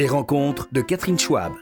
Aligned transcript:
Les 0.00 0.08
rencontres 0.08 0.66
de 0.72 0.80
Catherine 0.80 1.18
Schwab. 1.18 1.52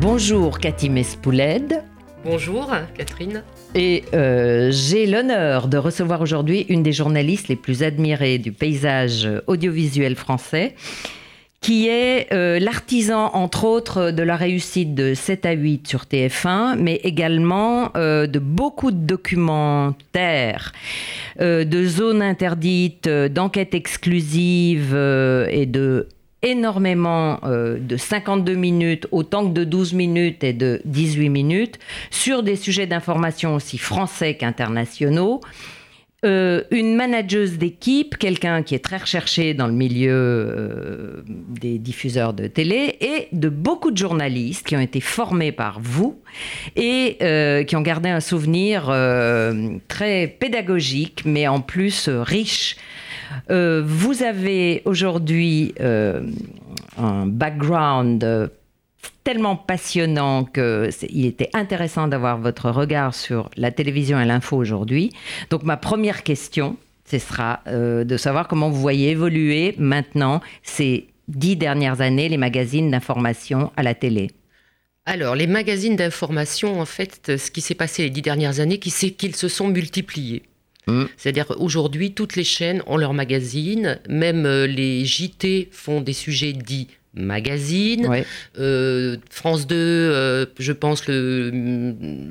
Bonjour 0.00 0.58
Cathy 0.58 0.90
Mespouled. 0.90 1.84
Bonjour 2.24 2.68
Catherine. 2.92 3.44
Et 3.76 4.02
euh, 4.12 4.72
j'ai 4.72 5.06
l'honneur 5.06 5.68
de 5.68 5.78
recevoir 5.78 6.20
aujourd'hui 6.20 6.66
une 6.68 6.82
des 6.82 6.90
journalistes 6.90 7.46
les 7.46 7.54
plus 7.54 7.84
admirées 7.84 8.38
du 8.38 8.50
paysage 8.50 9.28
audiovisuel 9.46 10.16
français, 10.16 10.74
qui 11.62 11.88
est 11.88 12.26
euh, 12.32 12.58
l'artisan, 12.58 13.30
entre 13.34 13.64
autres, 13.64 14.10
de 14.10 14.22
la 14.24 14.36
réussite 14.36 14.94
de 14.94 15.14
7 15.14 15.46
à 15.46 15.52
8 15.52 15.86
sur 15.86 16.02
TF1, 16.02 16.74
mais 16.76 16.96
également 17.04 17.90
euh, 17.96 18.26
de 18.26 18.40
beaucoup 18.40 18.90
de 18.90 19.06
documentaires, 19.06 20.72
euh, 21.40 21.64
de 21.64 21.84
zones 21.84 22.20
interdites, 22.20 23.08
d'enquêtes 23.08 23.74
exclusives 23.74 24.94
et 24.94 25.66
de 25.66 26.08
énormément 26.44 27.38
de 27.44 27.96
52 27.96 28.54
minutes 28.54 29.06
autant 29.12 29.46
que 29.48 29.52
de 29.52 29.62
12 29.62 29.92
minutes 29.92 30.42
et 30.42 30.52
de 30.52 30.82
18 30.84 31.28
minutes 31.28 31.78
sur 32.10 32.42
des 32.42 32.56
sujets 32.56 32.88
d'information 32.88 33.54
aussi 33.54 33.78
français 33.78 34.34
qu'internationaux. 34.34 35.40
Euh, 36.24 36.62
une 36.70 36.94
manageuse 36.94 37.58
d'équipe, 37.58 38.16
quelqu'un 38.16 38.62
qui 38.62 38.76
est 38.76 38.84
très 38.84 38.98
recherché 38.98 39.54
dans 39.54 39.66
le 39.66 39.72
milieu 39.72 40.12
euh, 40.14 41.22
des 41.26 41.78
diffuseurs 41.78 42.32
de 42.32 42.46
télé, 42.46 42.96
et 43.00 43.26
de 43.32 43.48
beaucoup 43.48 43.90
de 43.90 43.96
journalistes 43.96 44.64
qui 44.64 44.76
ont 44.76 44.80
été 44.80 45.00
formés 45.00 45.50
par 45.50 45.80
vous 45.80 46.20
et 46.76 47.16
euh, 47.22 47.64
qui 47.64 47.74
ont 47.74 47.80
gardé 47.80 48.08
un 48.08 48.20
souvenir 48.20 48.84
très 49.88 50.28
pédagogique, 50.28 51.22
mais 51.24 51.48
en 51.48 51.60
plus 51.60 52.08
riche. 52.08 52.76
vous 53.48 54.22
avez 54.22 54.82
aujourd'hui 54.84 55.74
un 55.80 57.26
background 57.26 58.50
tellement 59.24 59.56
passionnant 59.56 60.44
qu'il 60.44 61.26
était 61.26 61.50
intéressant 61.54 62.08
d'avoir 62.08 62.38
votre 62.38 62.70
regard 62.70 63.14
sur 63.14 63.50
la 63.56 63.70
télévision 63.70 64.20
et 64.20 64.24
l'info 64.24 64.56
aujourd'hui. 64.56 65.12
Donc 65.50 65.62
ma 65.62 65.76
première 65.76 66.22
question, 66.22 66.76
ce 67.10 67.18
sera 67.18 67.60
euh, 67.66 68.04
de 68.04 68.16
savoir 68.16 68.48
comment 68.48 68.70
vous 68.70 68.80
voyez 68.80 69.10
évoluer 69.10 69.74
maintenant 69.78 70.40
ces 70.62 71.08
dix 71.28 71.56
dernières 71.56 72.00
années 72.00 72.28
les 72.28 72.36
magazines 72.36 72.90
d'information 72.90 73.70
à 73.76 73.82
la 73.82 73.94
télé. 73.94 74.30
Alors, 75.04 75.34
les 75.34 75.48
magazines 75.48 75.96
d'information, 75.96 76.80
en 76.80 76.84
fait, 76.84 77.36
ce 77.36 77.50
qui 77.50 77.60
s'est 77.60 77.74
passé 77.74 78.04
les 78.04 78.10
dix 78.10 78.22
dernières 78.22 78.60
années, 78.60 78.78
c'est 78.86 79.10
qu'ils 79.10 79.34
se 79.34 79.48
sont 79.48 79.66
multipliés. 79.66 80.42
Mmh. 80.86 81.04
C'est-à-dire 81.16 81.46
aujourd'hui, 81.58 82.12
toutes 82.12 82.36
les 82.36 82.44
chaînes 82.44 82.82
ont 82.86 82.96
leurs 82.96 83.14
magazines, 83.14 84.00
même 84.08 84.46
euh, 84.46 84.66
les 84.66 85.04
JT 85.04 85.68
font 85.72 86.00
des 86.00 86.12
sujets 86.12 86.52
dits 86.52 86.88
magazine. 87.14 88.24
Euh, 88.58 89.16
France 89.30 89.66
2, 89.66 89.76
euh, 89.76 90.46
je 90.58 90.72
pense, 90.72 91.06
le, 91.06 91.50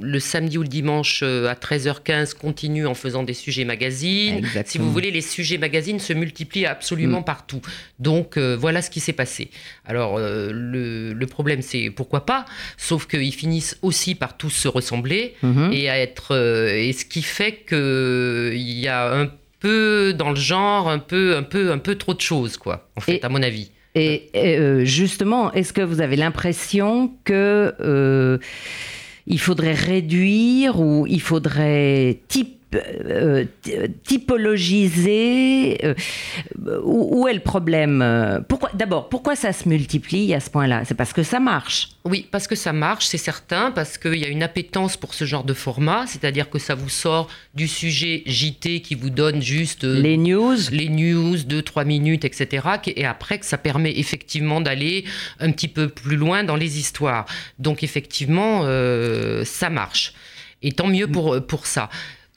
le, 0.02 0.20
samedi 0.20 0.58
ou 0.58 0.64
le 0.64 0.68
dimanche 0.68 1.22
euh, 1.24 1.48
à 1.48 1.54
13h15 1.54 2.36
continue 2.36 2.88
en 2.88 2.96
faisant 2.96 3.24
des 3.24 3.34
sujets 3.34 3.66
magazines. 3.66 4.46
Si 4.66 4.78
vous 4.78 4.92
voulez, 4.92 5.12
les 5.12 5.22
sujets 5.22 5.58
magazines 5.58 6.00
se 6.00 6.14
multiplient 6.14 6.66
absolument 6.66 7.22
mm. 7.22 7.26
partout. 7.26 7.62
Donc 8.00 8.38
voilà 8.38 8.82
ce 8.82 8.90
qui 8.90 9.00
s'est 9.00 9.14
passé. 9.14 9.50
Alors 9.86 10.18
le, 10.18 11.14
le, 11.14 11.28
problème, 11.28 11.62
c'est 11.62 11.90
pourquoi 11.90 12.26
pas, 12.26 12.46
sauf 12.78 13.08
qu'ils 13.08 13.34
finissent 13.34 13.78
aussi 13.82 14.16
par 14.16 14.38
tous 14.38 14.50
se 14.50 14.68
ressembler 14.68 15.36
mm-hmm. 15.44 15.74
et 15.74 15.90
à 15.90 16.00
être. 16.00 16.36
et 16.36 16.92
ce 16.94 17.06
qui 17.06 17.22
fait 17.22 17.64
qu'il 17.68 18.80
y 18.80 18.88
a 18.88 19.14
un 19.14 19.30
peu 19.60 20.14
dans 20.18 20.32
le 20.32 20.36
genre, 20.36 20.90
un 20.90 21.00
peu, 21.00 21.38
un 21.38 21.44
peu, 21.44 21.72
un 21.72 21.78
peu 21.78 21.96
trop 21.96 22.14
de 22.14 22.22
choses, 22.22 22.58
quoi, 22.58 22.90
en 22.98 23.02
fait, 23.02 23.24
à 23.24 23.30
mon 23.30 23.42
avis. 23.42 23.72
Et, 23.96 24.30
euh, 24.36 24.86
justement, 24.86 25.52
est-ce 25.54 25.74
que 25.74 25.82
vous 25.82 26.02
avez 26.02 26.16
l'impression 26.16 27.12
que 27.26 27.76
euh, 27.82 28.38
il 29.28 29.40
faudrait 29.40 29.74
réduire 29.74 30.80
ou 30.80 31.06
il 31.08 31.22
faudrait 31.22 32.20
type 32.28 32.61
euh, 32.74 33.46
typologiser 34.04 35.78
euh, 35.84 35.94
où, 36.84 37.28
est 37.28 37.34
le 37.34 37.42
problème 37.42 38.44
pourquoi 38.48 38.70
D'abord, 38.74 39.10
pourquoi 39.10 39.36
ça 39.36 39.52
se 39.52 39.68
multiplie 39.68 40.34
à 40.34 40.40
ce 40.40 40.50
point-là? 40.50 40.84
C'est 40.86 40.96
parce 40.96 41.12
que 41.12 41.24
ça 41.24 41.42
marche. 41.42 41.90
Oui, 42.06 42.28
parce 42.32 42.48
que 42.48 42.56
ça 42.56 42.72
marche, 42.72 43.08
c'est 43.08 43.18
certain, 43.18 43.72
parce 43.72 43.98
qu'il 43.98 44.16
y 44.16 44.24
a 44.24 44.30
une 44.30 44.42
appétence 44.42 44.96
pour 44.96 45.14
ce 45.14 45.26
genre 45.26 45.44
de 45.44 45.54
format, 45.54 46.08
c'est-à-dire 46.08 46.50
que 46.50 46.60
ça 46.60 46.74
vous 46.74 46.90
sort 46.90 47.28
du 47.54 47.68
sujet 47.68 48.24
JT 48.26 48.82
qui 48.82 48.96
vous 48.96 49.10
donne 49.10 49.42
juste 49.42 49.84
les 49.84 50.16
news, 50.18 50.56
les 50.72 50.88
news, 50.90 51.36
2-3 51.36 51.86
minutes, 51.86 52.24
etc. 52.24 52.68
Et 52.88 53.06
après 53.06 53.40
que 53.40 53.46
ça 53.46 53.58
permet 53.58 54.00
effectivement 54.00 54.62
d'aller 54.62 55.04
un 55.40 55.52
petit 55.52 55.68
peu 55.68 55.90
plus 55.90 56.16
loin 56.16 56.44
dans 56.46 56.56
les 56.56 56.80
histoires. 56.80 57.26
Donc 57.60 57.84
effectivement, 57.84 58.64
ça 59.44 59.70
marche. 59.70 60.14
Et 60.64 60.72
tant 60.72 60.88
mieux 60.88 61.08
pour, 61.08 61.46
pour 61.46 61.66
ça. 61.66 61.90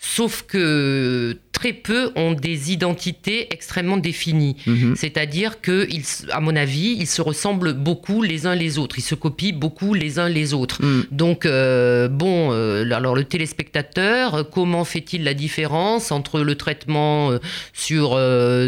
Sauf 0.07 0.45
que 0.47 1.39
très 1.51 1.73
peu 1.73 2.11
ont 2.15 2.35
des 2.35 2.73
identités 2.73 3.49
extrêmement 3.51 3.97
définies. 3.97 4.57
Mhm. 4.67 4.95
C'est-à-dire 4.97 5.63
que, 5.63 5.89
à 6.31 6.41
mon 6.41 6.55
avis, 6.57 6.95
ils 6.99 7.07
se 7.07 7.23
ressemblent 7.23 7.73
beaucoup 7.73 8.21
les 8.23 8.47
uns 8.47 8.55
les 8.55 8.79
autres. 8.79 8.99
Ils 8.99 9.03
se 9.03 9.15
copient 9.15 9.57
beaucoup 9.57 9.95
les 9.95 10.19
uns 10.19 10.29
les 10.29 10.53
autres. 10.53 10.83
Mhm. 10.85 11.07
Donc, 11.11 11.47
euh, 11.47 12.09
bon, 12.09 12.51
euh, 12.53 12.85
alors 12.93 13.15
le 13.15 13.25
téléspectateur, 13.25 14.51
comment 14.51 14.85
fait-il 14.85 15.25
la 15.25 15.33
différence 15.33 16.13
entre 16.13 16.41
le 16.41 16.55
traitement 16.55 17.31
euh, 17.31 17.39
sur, 17.73 18.11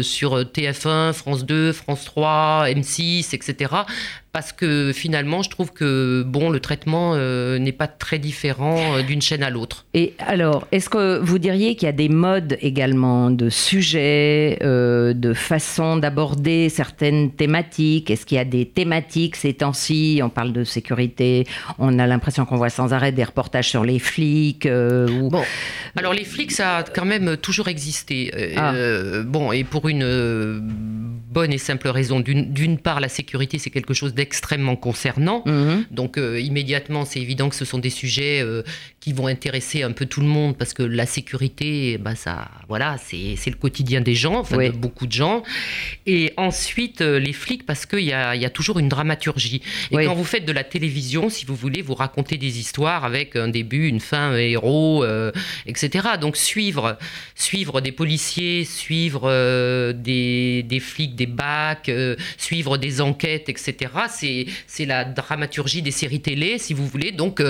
sur 0.03 0.39
TF1, 0.41 1.13
France 1.13 1.45
2, 1.45 1.71
France 1.71 2.03
3, 2.05 2.65
M6, 2.69 3.35
etc 3.35 3.83
parce 4.37 4.53
que 4.53 4.91
finalement, 4.93 5.41
je 5.41 5.49
trouve 5.49 5.73
que 5.73 6.21
bon, 6.21 6.51
le 6.51 6.59
traitement 6.59 7.15
n'est 7.15 7.71
pas 7.71 7.87
très 7.87 8.19
différent 8.19 9.01
d'une 9.01 9.19
chaîne 9.19 9.41
à 9.41 9.49
l'autre. 9.49 9.87
Et 9.95 10.13
alors, 10.19 10.67
est-ce 10.71 10.91
que 10.91 11.17
vous 11.17 11.39
diriez 11.39 11.75
qu'il 11.75 11.87
y 11.87 11.89
a 11.89 11.91
des 11.91 12.07
modes 12.07 12.55
également 12.61 13.31
de 13.31 13.49
sujets, 13.49 14.59
euh, 14.61 15.13
de 15.15 15.33
façon 15.33 15.97
d'aborder 15.97 16.69
certaines 16.69 17.31
thématiques? 17.31 18.11
Est-ce 18.11 18.27
qu'il 18.27 18.37
y 18.37 18.39
a 18.39 18.45
des 18.45 18.67
thématiques 18.67 19.35
ces 19.35 19.55
temps-ci? 19.55 20.21
On 20.23 20.29
parle 20.29 20.53
de 20.53 20.63
sécurité, 20.63 21.47
on 21.79 21.97
a 21.97 22.05
l'impression 22.05 22.45
qu'on 22.45 22.57
voit 22.57 22.69
sans 22.69 22.93
arrêt 22.93 23.11
des 23.11 23.23
reportages 23.23 23.69
sur 23.69 23.83
les 23.83 23.97
flics. 23.97 24.67
Euh, 24.67 25.07
bon, 25.31 25.41
alors 25.95 26.13
les 26.13 26.25
flics, 26.25 26.51
ça 26.51 26.77
a 26.77 26.83
quand 26.83 27.05
même 27.05 27.37
toujours 27.37 27.69
existé. 27.69 28.31
Euh, 28.35 28.53
ah. 28.55 29.23
bon, 29.25 29.51
et 29.51 29.63
pour 29.63 29.89
une 29.89 30.03
bonne 31.37 31.53
et 31.53 31.59
simple 31.59 31.89
raison. 31.89 32.19
D'une 32.19 32.79
part, 32.79 32.99
la 32.99 33.09
sécurité, 33.09 33.59
c'est 33.59 33.69
quelque 33.69 33.93
chose 33.93 34.15
d'extrêmement 34.15 34.26
concernant. 34.75 35.43
Mhm. 35.45 35.85
Donc, 35.91 36.17
immédiatement, 36.17 37.05
c'est 37.05 37.19
évident 37.19 37.49
que 37.49 37.55
ce 37.55 37.65
sont 37.65 37.79
des 37.79 37.89
sujets 37.89 38.43
qui 38.99 39.13
vont 39.13 39.27
intéresser 39.27 39.83
un 39.83 39.93
peu 39.93 40.05
tout 40.05 40.19
le 40.19 40.27
monde 40.27 40.57
parce 40.57 40.73
que 40.73 40.83
la 40.83 41.05
sécurité, 41.05 41.97
bah, 41.97 42.15
ça, 42.15 42.49
voilà, 42.67 42.97
c'est 42.97 43.37
le 43.49 43.55
quotidien 43.55 44.01
des 44.01 44.15
gens, 44.15 44.39
enfin, 44.39 44.57
de 44.57 44.71
beaucoup 44.71 45.07
de 45.07 45.13
gens. 45.13 45.43
Et 46.05 46.33
ensuite, 46.35 46.99
euh, 46.99 47.19
les 47.19 47.33
flics, 47.33 47.65
parce 47.65 47.85
qu'il 47.85 48.01
y 48.01 48.11
a, 48.11 48.35
y 48.35 48.45
a 48.45 48.49
toujours 48.49 48.79
une 48.79 48.89
dramaturgie. 48.89 49.61
Et 49.91 50.05
quand 50.05 50.13
vous 50.13 50.23
faites 50.23 50.45
de 50.45 50.51
la 50.51 50.63
télévision, 50.63 51.29
si 51.29 51.45
vous 51.45 51.55
voulez, 51.55 51.81
vous 51.81 51.95
racontez 51.95 52.37
des 52.37 52.59
histoires 52.59 53.05
avec 53.05 53.35
un 53.35 53.47
début, 53.47 53.87
une 53.87 53.99
fin, 53.99 54.31
un 54.31 54.37
héros, 54.37 55.03
euh, 55.03 55.31
etc. 55.65 56.05
Donc 56.19 56.35
suivre, 56.35 56.97
suivre 57.35 57.81
des 57.81 57.91
policiers, 57.93 58.65
suivre 58.65 59.21
euh, 59.25 59.93
des, 59.93 60.63
des, 60.63 60.79
flics, 60.79 61.15
des 61.15 61.27
bacs, 61.27 61.89
suivre 62.37 62.77
des 62.77 62.99
enquêtes, 62.99 63.47
etc. 63.47 63.89
C'est 64.17 64.85
la 64.85 65.05
dramaturgie 65.05 65.81
des 65.81 65.91
séries 65.91 66.21
télé, 66.21 66.57
si 66.57 66.73
vous 66.73 66.87
voulez. 66.87 67.11
Donc, 67.11 67.41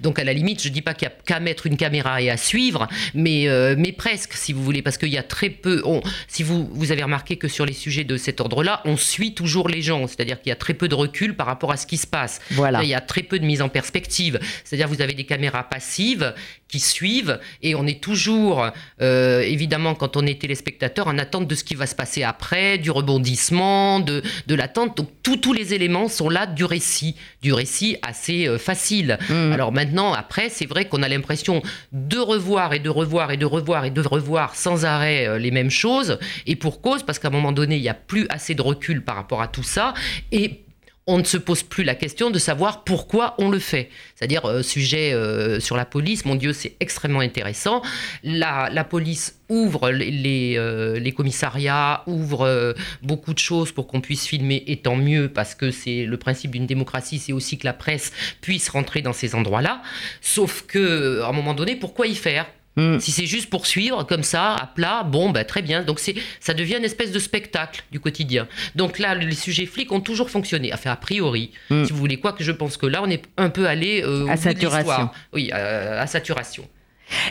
donc 0.00 0.18
à 0.18 0.24
la 0.24 0.32
limite, 0.32 0.62
je 0.62 0.68
dis 0.68 0.82
pas 0.82 0.94
qu'il 0.94 1.08
n'y 1.08 1.14
a 1.14 1.16
qu'à 1.24 1.40
mettre 1.40 1.66
une 1.66 1.76
caméra 1.76 2.20
et 2.20 2.30
à 2.30 2.36
suivre, 2.36 2.88
mais, 3.14 3.46
mais 3.76 3.92
presque, 3.92 4.34
si 4.34 4.52
vous 4.52 4.62
voulez, 4.62 4.82
parce 4.82 4.98
qu'il 4.98 5.10
y 5.10 5.18
a 5.18 5.22
très 5.22 5.50
peu. 5.50 5.82
On, 5.84 6.00
si 6.28 6.42
vous, 6.42 6.68
vous 6.72 6.92
avez 6.92 7.02
remarqué 7.02 7.36
que 7.36 7.48
sur 7.48 7.66
les 7.66 7.72
sujets 7.72 8.04
de 8.04 8.16
cet 8.16 8.40
ordre-là, 8.40 8.82
on 8.84 8.96
suit 8.96 9.34
toujours 9.34 9.68
les 9.68 9.82
gens, 9.82 10.06
c'est-à-dire 10.06 10.40
qu'il 10.40 10.50
y 10.50 10.52
a 10.52 10.56
très 10.56 10.74
peu 10.74 10.88
de 10.88 10.94
recul 10.94 11.36
par 11.36 11.46
rapport 11.46 11.72
à 11.72 11.76
ce 11.76 11.86
qui 11.86 11.96
se 11.96 12.06
passe. 12.06 12.40
Voilà. 12.50 12.82
il 12.82 12.88
y 12.88 12.94
a 12.94 13.00
très 13.00 13.22
peu 13.22 13.38
de 13.38 13.44
mise 13.44 13.62
en 13.62 13.68
perspective, 13.68 14.38
c'est-à-dire 14.64 14.88
vous 14.88 15.02
avez 15.02 15.14
des 15.14 15.24
caméras 15.24 15.64
passives 15.68 16.34
qui 16.74 16.80
suivent 16.80 17.38
et 17.62 17.76
on 17.76 17.86
est 17.86 18.02
toujours, 18.02 18.66
euh, 19.00 19.42
évidemment, 19.42 19.94
quand 19.94 20.16
on 20.16 20.26
est 20.26 20.40
téléspectateur, 20.40 21.06
en 21.06 21.18
attente 21.18 21.46
de 21.46 21.54
ce 21.54 21.62
qui 21.62 21.76
va 21.76 21.86
se 21.86 21.94
passer 21.94 22.24
après, 22.24 22.78
du 22.78 22.90
rebondissement, 22.90 24.00
de, 24.00 24.22
de 24.48 24.54
l'attente. 24.56 24.96
Donc 24.96 25.08
tous 25.22 25.52
les 25.52 25.72
éléments 25.72 26.08
sont 26.08 26.28
là 26.28 26.46
du 26.46 26.64
récit, 26.64 27.14
du 27.42 27.52
récit 27.52 27.96
assez 28.02 28.48
euh, 28.48 28.58
facile. 28.58 29.18
Mmh. 29.30 29.52
Alors 29.52 29.70
maintenant, 29.70 30.12
après, 30.12 30.48
c'est 30.48 30.66
vrai 30.66 30.86
qu'on 30.86 31.04
a 31.04 31.08
l'impression 31.08 31.62
de 31.92 32.18
revoir 32.18 32.74
et 32.74 32.80
de 32.80 32.88
revoir 32.88 33.30
et 33.30 33.36
de 33.36 33.46
revoir 33.46 33.84
et 33.84 33.92
de 33.92 34.00
revoir 34.00 34.56
sans 34.56 34.84
arrêt 34.84 35.28
euh, 35.28 35.38
les 35.38 35.52
mêmes 35.52 35.70
choses. 35.70 36.18
Et 36.48 36.56
pour 36.56 36.80
cause, 36.80 37.04
parce 37.04 37.20
qu'à 37.20 37.28
un 37.28 37.30
moment 37.30 37.52
donné, 37.52 37.76
il 37.76 37.82
n'y 37.82 37.88
a 37.88 37.94
plus 37.94 38.26
assez 38.30 38.56
de 38.56 38.62
recul 38.62 39.04
par 39.04 39.14
rapport 39.14 39.42
à 39.42 39.46
tout 39.46 39.62
ça. 39.62 39.94
Et 40.32 40.63
on 41.06 41.18
ne 41.18 41.24
se 41.24 41.36
pose 41.36 41.62
plus 41.62 41.84
la 41.84 41.94
question 41.94 42.30
de 42.30 42.38
savoir 42.38 42.82
pourquoi 42.84 43.34
on 43.38 43.50
le 43.50 43.58
fait. 43.58 43.90
C'est-à-dire, 44.14 44.46
euh, 44.46 44.62
sujet 44.62 45.12
euh, 45.12 45.60
sur 45.60 45.76
la 45.76 45.84
police, 45.84 46.24
mon 46.24 46.34
Dieu, 46.34 46.52
c'est 46.52 46.76
extrêmement 46.80 47.20
intéressant. 47.20 47.82
La, 48.22 48.84
police 48.84 49.38
ouvre 49.50 49.90
les, 49.90 50.54
euh, 50.56 51.10
commissariats, 51.10 52.02
ouvre 52.06 52.74
beaucoup 53.02 53.34
de 53.34 53.38
choses 53.38 53.70
pour 53.70 53.86
qu'on 53.86 54.00
puisse 54.00 54.26
filmer, 54.26 54.64
et 54.66 54.78
tant 54.78 54.96
mieux, 54.96 55.28
parce 55.28 55.54
que 55.54 55.70
c'est 55.70 56.06
le 56.06 56.16
principe 56.16 56.52
d'une 56.52 56.66
démocratie, 56.66 57.18
c'est 57.18 57.32
aussi 57.32 57.58
que 57.58 57.66
la 57.66 57.74
presse 57.74 58.12
puisse 58.40 58.68
rentrer 58.70 59.02
dans 59.02 59.12
ces 59.12 59.34
endroits-là. 59.34 59.82
Sauf 60.20 60.62
que, 60.66 61.20
à 61.20 61.28
un 61.28 61.32
moment 61.32 61.54
donné, 61.54 61.76
pourquoi 61.76 62.06
y 62.06 62.14
faire? 62.14 62.46
Mm. 62.76 62.98
Si 62.98 63.10
c'est 63.10 63.26
juste 63.26 63.50
pour 63.50 63.66
suivre 63.66 64.04
comme 64.04 64.22
ça, 64.22 64.54
à 64.54 64.66
plat, 64.66 65.02
bon, 65.04 65.30
bah, 65.30 65.44
très 65.44 65.62
bien. 65.62 65.82
Donc 65.82 66.00
c'est, 66.00 66.14
ça 66.40 66.54
devient 66.54 66.76
une 66.76 66.84
espèce 66.84 67.12
de 67.12 67.18
spectacle 67.18 67.84
du 67.92 68.00
quotidien. 68.00 68.48
Donc 68.74 68.98
là, 68.98 69.14
les 69.14 69.34
sujets 69.34 69.66
flics 69.66 69.92
ont 69.92 70.00
toujours 70.00 70.30
fonctionné. 70.30 70.72
Enfin, 70.72 70.90
a 70.90 70.96
priori, 70.96 71.52
mm. 71.70 71.84
si 71.84 71.92
vous 71.92 71.98
voulez 71.98 72.18
quoi, 72.18 72.32
que 72.32 72.44
je 72.44 72.52
pense 72.52 72.76
que 72.76 72.86
là, 72.86 73.02
on 73.02 73.10
est 73.10 73.22
un 73.36 73.50
peu 73.50 73.66
allé 73.66 74.02
euh, 74.02 74.26
à 74.28 74.36
saturation. 74.36 75.10
Oui, 75.32 75.50
à 75.52 76.06
saturation. 76.06 76.68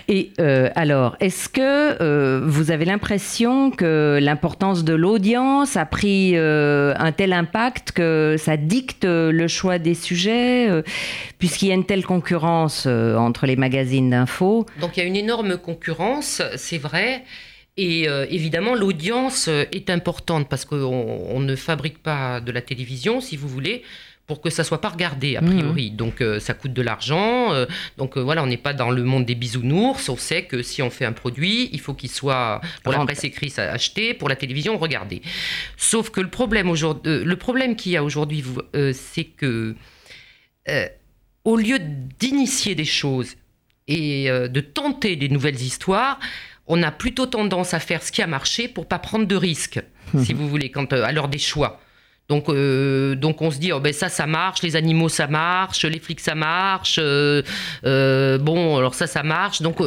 Et 0.08 0.32
euh, 0.40 0.70
alors, 0.76 1.16
est-ce 1.20 1.50
que 1.50 1.62
euh, 2.02 2.42
vous 2.46 2.72
avez 2.72 2.86
l'impression 2.86 3.72
que 3.72 4.20
l'importance 4.22 4.84
de 4.84 4.94
l'audience 4.94 5.78
a 5.78 5.86
pris 5.86 6.34
euh, 6.36 6.94
un 6.98 7.12
tel 7.12 7.34
impact 7.34 7.92
que 7.92 8.36
ça 8.38 8.58
dicte 8.58 9.06
le 9.06 9.48
choix 9.48 9.80
des 9.80 9.94
sujets, 9.94 10.70
puisqu'il 11.40 11.70
y 11.70 11.72
a 11.72 11.76
une 11.76 11.86
telle 11.86 12.06
concurrence 12.06 12.86
entre 12.86 13.46
les 13.46 13.56
magazines 13.56 14.10
d'infos 14.10 14.66
Donc 14.80 14.98
il 14.98 15.02
y 15.02 15.04
a 15.04 15.06
une 15.06 15.16
énorme 15.16 15.58
concurrence, 15.58 16.42
c'est 16.56 16.78
vrai. 16.78 17.24
Et 17.76 18.04
évidemment, 18.30 18.76
l'audience 18.76 19.48
est 19.48 19.90
importante 19.90 20.48
parce 20.48 20.66
qu'on 20.66 21.40
ne 21.40 21.56
fabrique 21.56 22.02
pas 22.02 22.40
de 22.40 22.52
la 22.52 22.62
télévision, 22.62 23.20
si 23.22 23.36
vous 23.36 23.48
voulez 23.48 23.84
pour 24.34 24.42
que 24.42 24.50
ça 24.50 24.64
soit 24.64 24.82
pas 24.82 24.90
regardé 24.90 25.36
a 25.36 25.44
priori. 25.44 25.92
Mhm. 25.92 25.96
Donc 25.96 26.20
euh, 26.20 26.40
ça 26.40 26.56
coûte 26.56 26.74
de 26.74 26.82
l'argent. 26.82 27.54
Euh, 27.54 27.68
donc 27.98 28.18
euh, 28.18 28.20
voilà, 28.20 28.42
on 28.42 28.48
n'est 28.48 28.58
pas 28.58 28.74
dans 28.74 28.90
le 28.90 29.04
monde 29.04 29.26
des 29.26 29.36
bisounours. 29.36 30.10
On 30.10 30.18
sait 30.18 30.46
que 30.46 30.64
si 30.64 30.82
on 30.82 30.90
fait 30.90 31.06
un 31.06 31.12
produit, 31.12 31.70
il 31.72 31.80
faut 31.80 31.94
qu'il 31.94 32.10
soit 32.10 32.60
pour 32.82 32.94
la 32.94 33.06
presse 33.06 33.24
écrite 33.26 33.60
acheté, 33.60 34.16
pour 34.16 34.30
la 34.30 34.36
télévision 34.36 34.76
regardé. 34.80 35.22
Sauf 35.78 36.10
que 36.10 36.20
le 36.20 36.32
problème 36.32 36.68
aujourd'hui, 36.68 37.24
le 37.24 37.36
problème 37.36 37.76
qu'il 37.76 37.92
y 37.92 37.96
a 37.96 38.04
aujourd'hui, 38.04 38.44
c'est 38.94 39.26
que 39.26 39.76
au 41.44 41.56
lieu 41.56 41.78
d'initier 42.20 42.74
des 42.74 42.86
choses 42.86 43.36
et 43.88 44.30
de 44.30 44.62
tenter 44.62 45.16
des 45.16 45.30
nouvelles 45.30 45.62
histoires, 45.62 46.20
on 46.66 46.82
a 46.82 46.90
plutôt 46.90 47.28
tendance 47.28 47.76
à 47.76 47.80
faire 47.80 48.02
ce 48.02 48.12
qui 48.12 48.24
a 48.24 48.28
marché 48.28 48.68
pour 48.68 48.88
pas 48.88 48.98
prendre 48.98 49.28
de 49.28 49.36
risques, 49.36 49.80
si 50.24 50.34
mhm. 50.34 50.40
vous 50.40 50.50
voulez, 50.50 50.72
quand 50.72 50.92
à 50.92 51.12
l'heure 51.12 51.28
des 51.28 51.38
choix. 51.38 51.80
Donc, 52.34 52.50
euh, 52.50 53.14
donc 53.14 53.44
on 53.44 53.52
se 53.52 53.60
dit, 53.60 53.72
oh 53.72 53.80
ben 53.80 53.94
ça, 53.94 54.10
ça 54.10 54.26
marche, 54.26 54.64
les 54.64 54.76
animaux, 54.76 55.08
ça 55.08 55.28
marche, 55.28 55.86
les 55.86 56.00
flics, 56.00 56.20
ça 56.20 56.34
marche. 56.34 56.98
Euh, 57.00 57.44
euh, 57.86 58.40
bon, 58.40 58.76
alors 58.76 58.96
ça, 58.96 59.06
ça 59.06 59.22
marche. 59.22 59.62
Donc, 59.62 59.78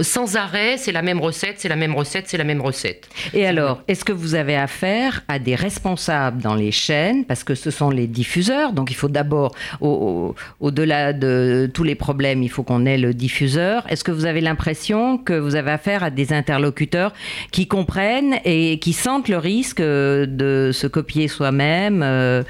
sans 0.00 0.36
arrêt, 0.36 0.76
c'est 0.76 0.92
la 0.92 1.00
même 1.00 1.20
recette, 1.20 1.54
c'est 1.56 1.70
la 1.70 1.76
même 1.76 1.94
recette, 1.94 2.28
c'est 2.28 2.36
la 2.36 2.44
même 2.44 2.60
recette. 2.60 3.08
Et 3.32 3.46
alors, 3.46 3.82
est-ce 3.88 4.04
que 4.04 4.12
vous 4.12 4.34
avez 4.34 4.56
affaire 4.56 5.22
à 5.26 5.38
des 5.38 5.54
responsables 5.54 6.42
dans 6.42 6.54
les 6.54 6.70
chaînes, 6.70 7.24
parce 7.24 7.44
que 7.44 7.54
ce 7.54 7.70
sont 7.70 7.88
les 7.88 8.06
diffuseurs, 8.06 8.74
donc 8.74 8.90
il 8.90 8.94
faut 8.94 9.08
d'abord, 9.08 9.54
au-delà 9.80 11.14
de 11.14 11.70
tous 11.72 11.84
les 11.84 11.94
problèmes, 11.94 12.42
il 12.42 12.50
faut 12.50 12.62
qu'on 12.62 12.84
ait 12.84 12.98
le 12.98 13.14
diffuseur. 13.14 13.86
Est-ce 13.88 14.04
que 14.04 14.12
vous 14.12 14.26
avez 14.26 14.42
l'impression 14.42 15.16
que 15.16 15.32
vous 15.32 15.54
avez 15.54 15.70
affaire 15.70 16.04
à 16.04 16.10
des 16.10 16.34
interlocuteurs 16.34 17.14
qui 17.52 17.66
comprennent 17.66 18.36
et 18.44 18.78
qui 18.80 18.92
sentent 18.92 19.28
le 19.28 19.38
risque 19.38 19.80
de 19.80 20.70
se 20.74 20.86
copier 20.86 21.26
soi-même? 21.26 21.69
Même 21.70 22.02
euh, 22.02 22.42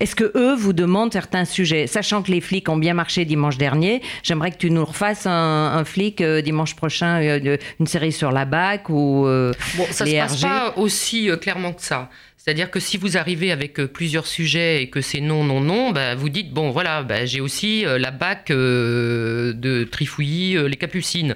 Est-ce 0.00 0.14
que 0.16 0.30
eux 0.36 0.54
vous 0.54 0.72
demandent 0.72 1.12
certains 1.12 1.44
sujets? 1.44 1.86
Sachant 1.86 2.22
que 2.22 2.30
les 2.30 2.40
flics 2.40 2.68
ont 2.68 2.76
bien 2.76 2.94
marché 2.94 3.24
dimanche 3.24 3.56
dernier, 3.56 4.02
j'aimerais 4.22 4.50
que 4.50 4.58
tu 4.58 4.70
nous 4.70 4.84
refasses 4.84 5.26
un, 5.26 5.84
flic 5.84 6.20
euh, 6.20 6.40
dimanche 6.40 6.74
prochain, 6.74 7.22
euh, 7.22 7.56
une 7.80 7.86
série 7.86 8.12
sur 8.12 8.32
la 8.32 8.44
BAC 8.44 8.88
ou 8.88 9.24
bon, 9.24 9.84
ça 9.90 10.06
se 10.06 10.16
passe 10.16 10.40
pas 10.40 10.74
aussi 10.76 11.30
clairement 11.40 11.72
que 11.72 11.82
ça. 11.82 12.10
C'est-à-dire 12.44 12.70
que 12.70 12.78
si 12.78 12.98
vous 12.98 13.16
arrivez 13.16 13.52
avec 13.52 13.80
euh, 13.80 13.88
plusieurs 13.88 14.26
sujets 14.26 14.82
et 14.82 14.90
que 14.90 15.00
c'est 15.00 15.22
non, 15.22 15.44
non, 15.44 15.60
non, 15.60 15.92
bah, 15.92 16.14
vous 16.14 16.28
dites, 16.28 16.52
bon 16.52 16.70
voilà, 16.70 17.02
bah, 17.02 17.24
j'ai 17.24 17.40
aussi 17.40 17.86
euh, 17.86 17.98
la 17.98 18.10
bac 18.10 18.50
euh, 18.50 19.54
de 19.54 19.84
Trifouilly, 19.84 20.58
les 20.68 20.76
Capucines. 20.76 21.34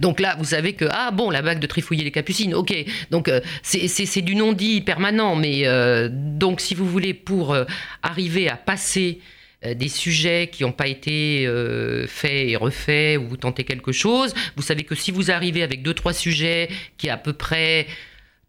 Donc 0.00 0.20
là, 0.20 0.36
vous 0.38 0.44
savez 0.44 0.74
que, 0.74 0.84
ah 0.90 1.12
bon, 1.12 1.30
la 1.30 1.40
bac 1.40 1.60
de 1.60 1.66
Trifouilly, 1.66 2.04
les 2.04 2.10
Capucines, 2.10 2.54
ok. 2.54 2.74
Donc 3.10 3.30
c'est 3.62 4.20
du 4.20 4.34
non-dit 4.34 4.82
permanent, 4.82 5.34
mais 5.34 5.64
donc 6.10 6.60
si 6.60 6.74
vous 6.74 6.86
voulez, 6.86 7.14
pour 7.14 7.56
arriver 8.02 8.48
à 8.50 8.56
passer 8.56 9.20
des 9.62 9.88
sujets 9.88 10.48
qui 10.52 10.62
n'ont 10.62 10.72
pas 10.72 10.88
été 10.88 11.46
faits 12.06 12.48
et 12.48 12.56
refaits 12.56 13.18
ou 13.18 13.28
vous 13.28 13.36
tentez 13.36 13.64
quelque 13.64 13.92
chose. 13.92 14.34
Vous 14.56 14.62
savez 14.62 14.84
que 14.84 14.94
si 14.94 15.10
vous 15.10 15.30
arrivez 15.30 15.62
avec 15.62 15.82
deux, 15.82 15.94
trois 15.94 16.12
sujets 16.12 16.68
qui 16.98 17.08
à 17.08 17.16
peu 17.16 17.32
près 17.32 17.86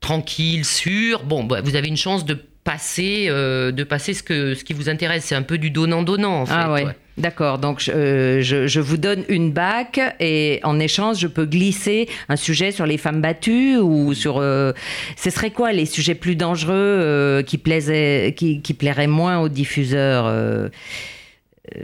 tranquille, 0.01 0.65
sûr, 0.65 1.24
bon, 1.24 1.45
bah, 1.45 1.62
vous 1.63 1.75
avez 1.75 1.88
une 1.88 1.98
chance 1.98 2.25
de 2.25 2.38
passer, 2.63 3.25
euh, 3.30 3.71
de 3.71 3.83
passer 3.83 4.13
ce, 4.13 4.24
que, 4.24 4.53
ce 4.56 4.63
qui 4.63 4.74
vous 4.74 4.89
intéresse. 4.89 5.25
C'est 5.25 5.36
un 5.36 5.42
peu 5.42 5.57
du 5.57 5.71
donnant-donnant, 5.71 6.42
en 6.42 6.45
fait. 6.45 6.53
Ah 6.56 6.71
ouais. 6.74 6.86
D'accord, 7.18 7.59
donc 7.59 7.83
euh, 7.89 8.42
je, 8.42 8.68
je, 8.68 8.80
vous 8.80 8.98
donne 8.98 9.25
une 9.27 9.51
bac 9.51 10.00
et 10.19 10.59
en 10.63 10.80
échange, 10.80 11.19
je 11.19 11.27
peux 11.27 11.45
glisser 11.45 12.07
un 12.30 12.36
sujet 12.36 12.71
sur 12.71 12.86
les 12.86 12.98
femmes 12.98 13.21
battues 13.21 13.77
ou 13.77 14.13
sur... 14.13 14.38
Euh, 14.38 14.71
ce 15.18 15.30
serait 15.30 15.51
quoi 15.51 15.71
les 15.74 15.86
sujets 15.86 16.15
plus 16.15 16.36
dangereux 16.36 17.44
qui, 17.45 17.57
plaisaient, 17.57 18.33
qui, 18.36 18.62
qui, 18.62 18.74
plairaient 18.74 19.07
moins 19.07 19.39
aux 19.39 19.50
diffuseurs 19.50 20.24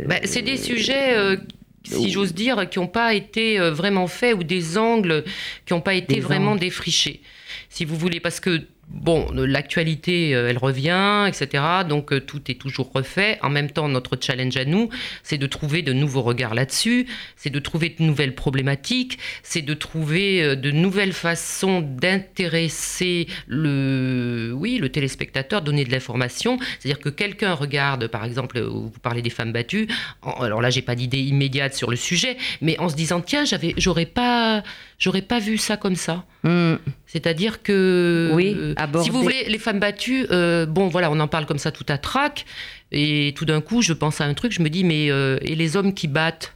bah, 0.08 0.16
C'est 0.24 0.42
des 0.42 0.58
sujets 0.58 1.38
si 1.84 2.10
j'ose 2.10 2.34
dire, 2.34 2.68
qui 2.70 2.80
n'ont 2.80 2.88
pas 2.88 3.14
été 3.14 3.60
vraiment 3.60 4.08
faits 4.08 4.34
ou 4.34 4.44
des 4.44 4.78
angles 4.78 5.24
qui 5.66 5.74
n'ont 5.74 5.82
pas 5.82 5.94
été 5.94 6.20
vraiment 6.20 6.56
défrichés 6.56 7.22
si 7.70 7.86
vous 7.86 7.96
voulez, 7.96 8.20
parce 8.20 8.40
que 8.40 8.66
Bon, 8.90 9.30
l'actualité, 9.34 10.34
euh, 10.34 10.50
elle 10.50 10.58
revient, 10.58 11.26
etc. 11.28 11.62
Donc 11.88 12.14
euh, 12.14 12.22
tout 12.22 12.50
est 12.50 12.56
toujours 12.56 12.90
refait. 12.94 13.38
En 13.42 13.50
même 13.50 13.70
temps, 13.70 13.90
notre 13.90 14.18
challenge 14.20 14.56
à 14.56 14.64
nous, 14.64 14.90
c'est 15.24 15.38
de 15.38 15.46
trouver 15.46 15.82
de 15.82 15.92
nouveaux 15.92 16.22
regards 16.22 16.56
là-dessus, 16.56 17.06
c'est 17.36 17.50
de 17.50 17.60
trouver 17.60 17.90
de 17.90 18.02
nouvelles 18.02 18.34
problématiques, 18.34 19.20
c'est 19.44 19.62
de 19.62 19.74
trouver 19.74 20.42
euh, 20.42 20.56
de 20.56 20.72
nouvelles 20.72 21.12
façons 21.12 21.82
d'intéresser 21.82 23.28
le, 23.48 24.54
oui, 24.56 24.78
le 24.78 24.88
téléspectateur, 24.88 25.62
donner 25.62 25.84
de 25.84 25.92
l'information. 25.92 26.58
C'est-à-dire 26.80 27.02
que 27.02 27.10
quelqu'un 27.10 27.56
regarde, 27.56 28.08
par 28.08 28.24
exemple, 28.24 28.62
vous 28.62 28.90
parlez 29.02 29.22
des 29.22 29.30
femmes 29.30 29.52
battues. 29.52 29.90
alors 30.40 30.62
là, 30.62 30.70
j'ai 30.70 30.82
pas 30.82 30.96
d'idée 30.96 31.20
immédiate 31.20 31.74
sur 31.74 31.90
le 31.90 31.98
sujet, 31.98 32.38
mais 32.62 32.80
en 32.80 32.88
se 32.88 32.96
disant 32.96 33.20
tiens, 33.20 33.44
j'avais, 33.44 33.74
j'aurais 33.78 34.06
pas, 34.06 34.64
j'aurais 34.98 35.22
pas 35.22 35.40
vu 35.40 35.58
ça 35.58 35.78
comme 35.78 35.96
ça. 35.96 36.24
Hmm. 36.44 36.76
C'est-à-dire 37.06 37.62
que 37.62 38.32
oui 38.34 38.56
si 39.02 39.10
vous 39.10 39.22
voulez, 39.22 39.46
les 39.48 39.58
femmes 39.58 39.80
battues, 39.80 40.28
euh, 40.32 40.66
bon 40.66 40.88
voilà, 40.88 41.12
on 41.12 41.20
en 41.20 41.28
parle 41.28 41.46
comme 41.46 41.60
ça 41.60 41.72
tout 41.72 41.86
à 41.88 41.98
trac, 41.98 42.46
et 42.92 43.34
tout 43.36 43.46
d'un 43.46 43.62
coup, 43.62 43.82
je 43.82 43.94
pense 43.94 44.22
à 44.22 44.26
un 44.26 44.34
truc, 44.34 44.52
je 44.52 44.62
me 44.62 44.70
dis, 44.70 44.84
mais 44.84 45.12
euh, 45.12 45.38
et 45.42 45.56
les 45.56 45.76
hommes 45.76 45.94
qui 45.94 46.08
battent 46.08 46.54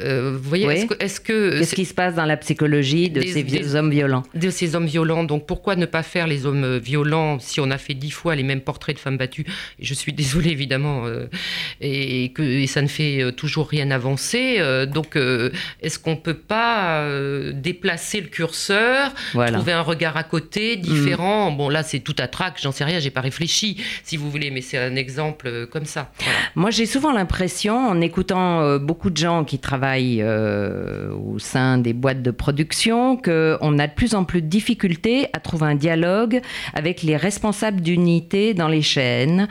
euh, 0.00 0.38
vous 0.40 0.48
voyez, 0.48 0.66
est-ce 1.00 1.20
que. 1.20 1.58
Qu'est-ce 1.58 1.74
qui 1.74 1.84
se 1.84 1.92
passe 1.92 2.14
dans 2.14 2.24
la 2.24 2.38
psychologie 2.38 3.10
de 3.10 3.20
ces 3.20 3.76
hommes 3.76 3.90
violents? 3.90 4.22
De 4.34 4.48
ces 4.48 4.74
hommes 4.74 4.86
violents. 4.86 5.22
Donc 5.22 5.46
pourquoi 5.46 5.76
ne 5.76 5.84
pas 5.84 6.02
faire 6.02 6.26
les 6.26 6.46
hommes 6.46 6.78
violents 6.78 7.38
si 7.38 7.60
on 7.60 7.70
a 7.70 7.76
fait 7.76 7.92
dix 7.92 8.10
fois 8.10 8.34
les 8.34 8.42
mêmes 8.42 8.62
portraits 8.62 8.96
de 8.96 9.00
femmes 9.00 9.18
battues? 9.18 9.44
Je 9.78 9.92
suis 9.92 10.12
désolée, 10.14 10.50
évidemment, 10.50 11.04
euh, 11.04 11.26
et, 11.82 12.32
que 12.32 12.42
et 12.42 12.66
ça 12.66 12.80
ne 12.80 12.86
fait 12.86 13.22
euh, 13.22 13.32
toujours 13.32 13.68
rien 13.68 13.90
avancer. 13.90 14.60
donc 14.86 15.16
est-ce 15.82 15.98
qu'on 15.98 16.12
ne 16.12 16.16
peut 16.16 16.34
pas 16.34 17.06
déplacer 17.52 18.20
le 18.20 18.28
curseur, 18.28 19.12
trouver 19.32 19.72
un 19.72 19.82
regard 19.82 20.16
à 20.16 20.24
côté, 20.24 20.76
différent? 20.76 21.50
Mm. 21.50 21.56
Bon, 21.56 21.68
là, 21.68 21.82
c'est 21.82 22.00
tout 22.00 22.16
à 22.18 22.28
trac, 22.28 22.58
j'en 22.62 22.72
sais 22.72 22.84
rien, 22.84 22.98
j'ai 22.98 23.10
pas 23.10 23.20
réfléchi, 23.20 23.82
si 24.04 24.16
vous 24.16 24.30
voulez, 24.30 24.50
mais 24.50 24.62
c'est 24.62 24.78
un 24.78 24.96
exemple 24.96 25.66
comme 25.70 25.84
ça. 25.84 26.12
Moi, 26.54 26.70
j'ai 26.70 26.86
souvent 26.86 27.12
l'impression, 27.12 27.88
en 27.88 28.00
écoutant 28.00 28.78
beaucoup 28.78 29.10
de 29.10 29.16
gens 29.18 29.44
qui 29.44 29.58
travaillent 29.58 29.81
euh, 29.84 31.12
au 31.14 31.38
sein 31.38 31.78
des 31.78 31.92
boîtes 31.92 32.22
de 32.22 32.30
production 32.30 33.16
qu'on 33.16 33.78
a 33.78 33.86
de 33.86 33.92
plus 33.92 34.14
en 34.14 34.24
plus 34.24 34.42
de 34.42 34.46
difficultés 34.46 35.26
à 35.32 35.40
trouver 35.40 35.66
un 35.66 35.74
dialogue 35.74 36.40
avec 36.74 37.02
les 37.02 37.16
responsables 37.16 37.80
d'unité 37.80 38.54
dans 38.54 38.68
les 38.68 38.82
chaînes. 38.82 39.48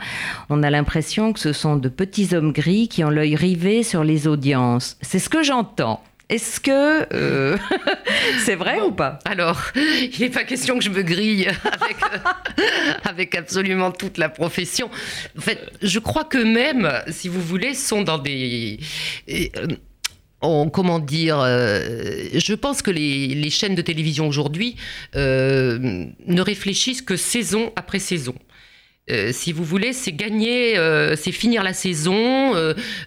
On 0.48 0.62
a 0.62 0.70
l'impression 0.70 1.32
que 1.32 1.40
ce 1.40 1.52
sont 1.52 1.76
de 1.76 1.88
petits 1.88 2.34
hommes 2.34 2.52
gris 2.52 2.88
qui 2.88 3.04
ont 3.04 3.10
l'œil 3.10 3.36
rivé 3.36 3.82
sur 3.82 4.04
les 4.04 4.26
audiences. 4.26 4.96
C'est 5.02 5.18
ce 5.18 5.28
que 5.28 5.42
j'entends. 5.42 6.02
Est-ce 6.28 6.60
que 6.60 7.06
euh, 7.12 7.58
c'est 8.38 8.54
vrai 8.54 8.80
ou 8.80 8.90
pas? 8.90 9.18
Alors, 9.26 9.60
il 9.74 10.18
n'est 10.18 10.30
pas 10.30 10.44
question 10.44 10.78
que 10.78 10.84
je 10.84 10.88
me 10.88 11.02
grille 11.02 11.46
avec, 11.64 11.96
avec, 13.04 13.34
absolument 13.34 13.90
toute 13.90 14.16
la 14.16 14.30
profession. 14.30 14.88
En 15.36 15.40
fait, 15.42 15.70
je 15.82 15.98
crois 15.98 16.24
que 16.24 16.38
même, 16.38 16.90
si 17.08 17.28
vous 17.28 17.42
voulez, 17.42 17.74
sont 17.74 18.00
dans 18.00 18.16
des 18.16 18.80
comment 20.72 20.98
dire, 20.98 21.38
euh, 21.40 22.26
je 22.34 22.54
pense 22.54 22.82
que 22.82 22.90
les, 22.90 23.50
chaînes 23.50 23.74
de 23.74 23.82
télévision 23.82 24.26
aujourd'hui 24.26 24.76
euh, 25.14 25.78
ne 26.26 26.40
réfléchissent 26.40 27.02
que 27.02 27.16
saison 27.16 27.72
après 27.76 27.98
saison. 27.98 28.34
si 29.32 29.52
vous 29.52 29.64
voulez, 29.64 29.92
c'est 29.92 30.12
gagner, 30.12 30.76
c'est 31.16 31.32
finir 31.32 31.62
la 31.62 31.72
saison, 31.72 32.52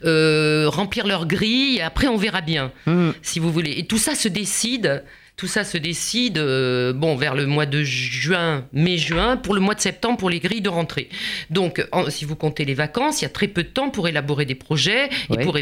remplir 0.04 1.08
leur 1.08 1.26
grille, 1.26 1.78
et 1.78 1.82
après 1.82 2.08
on 2.08 2.18
verra 2.18 2.42
bien, 2.42 2.72
mmh. 2.86 3.10
si 3.22 3.40
vous 3.40 3.52
voulez. 3.52 3.74
Et 3.78 3.86
tout 3.86 3.98
ça 3.98 4.16
se 4.16 4.28
décide 4.28 5.04
tout 5.38 5.48
ça 5.48 5.66
se 5.66 5.78
décide 5.78 6.38
euh, 6.38 6.94
bon, 6.94 7.16
vers 7.16 7.36
le 7.36 7.46
mois 7.46 7.66
de 7.66 7.84
juin, 7.84 8.66
mai-juin, 8.72 9.36
pour 9.36 9.54
le 9.54 9.60
mois 9.60 9.76
de 9.76 9.82
septembre, 9.82 10.18
pour 10.18 10.30
les 10.30 10.40
grilles 10.40 10.62
de 10.62 10.70
rentrée. 10.70 11.10
Donc, 11.50 11.86
si 12.10 12.24
vous 12.24 12.36
comptez 12.36 12.64
les 12.64 12.74
vacances, 12.74 13.22
il 13.22 13.24
y 13.24 13.28
a 13.28 13.30
très 13.30 13.48
peu 13.48 13.64
de 13.64 13.68
temps 13.68 13.90
pour 13.90 14.08
élaborer 14.08 14.46
des 14.46 14.56
projets 14.56 15.10
et 15.30 15.38
pour 15.38 15.58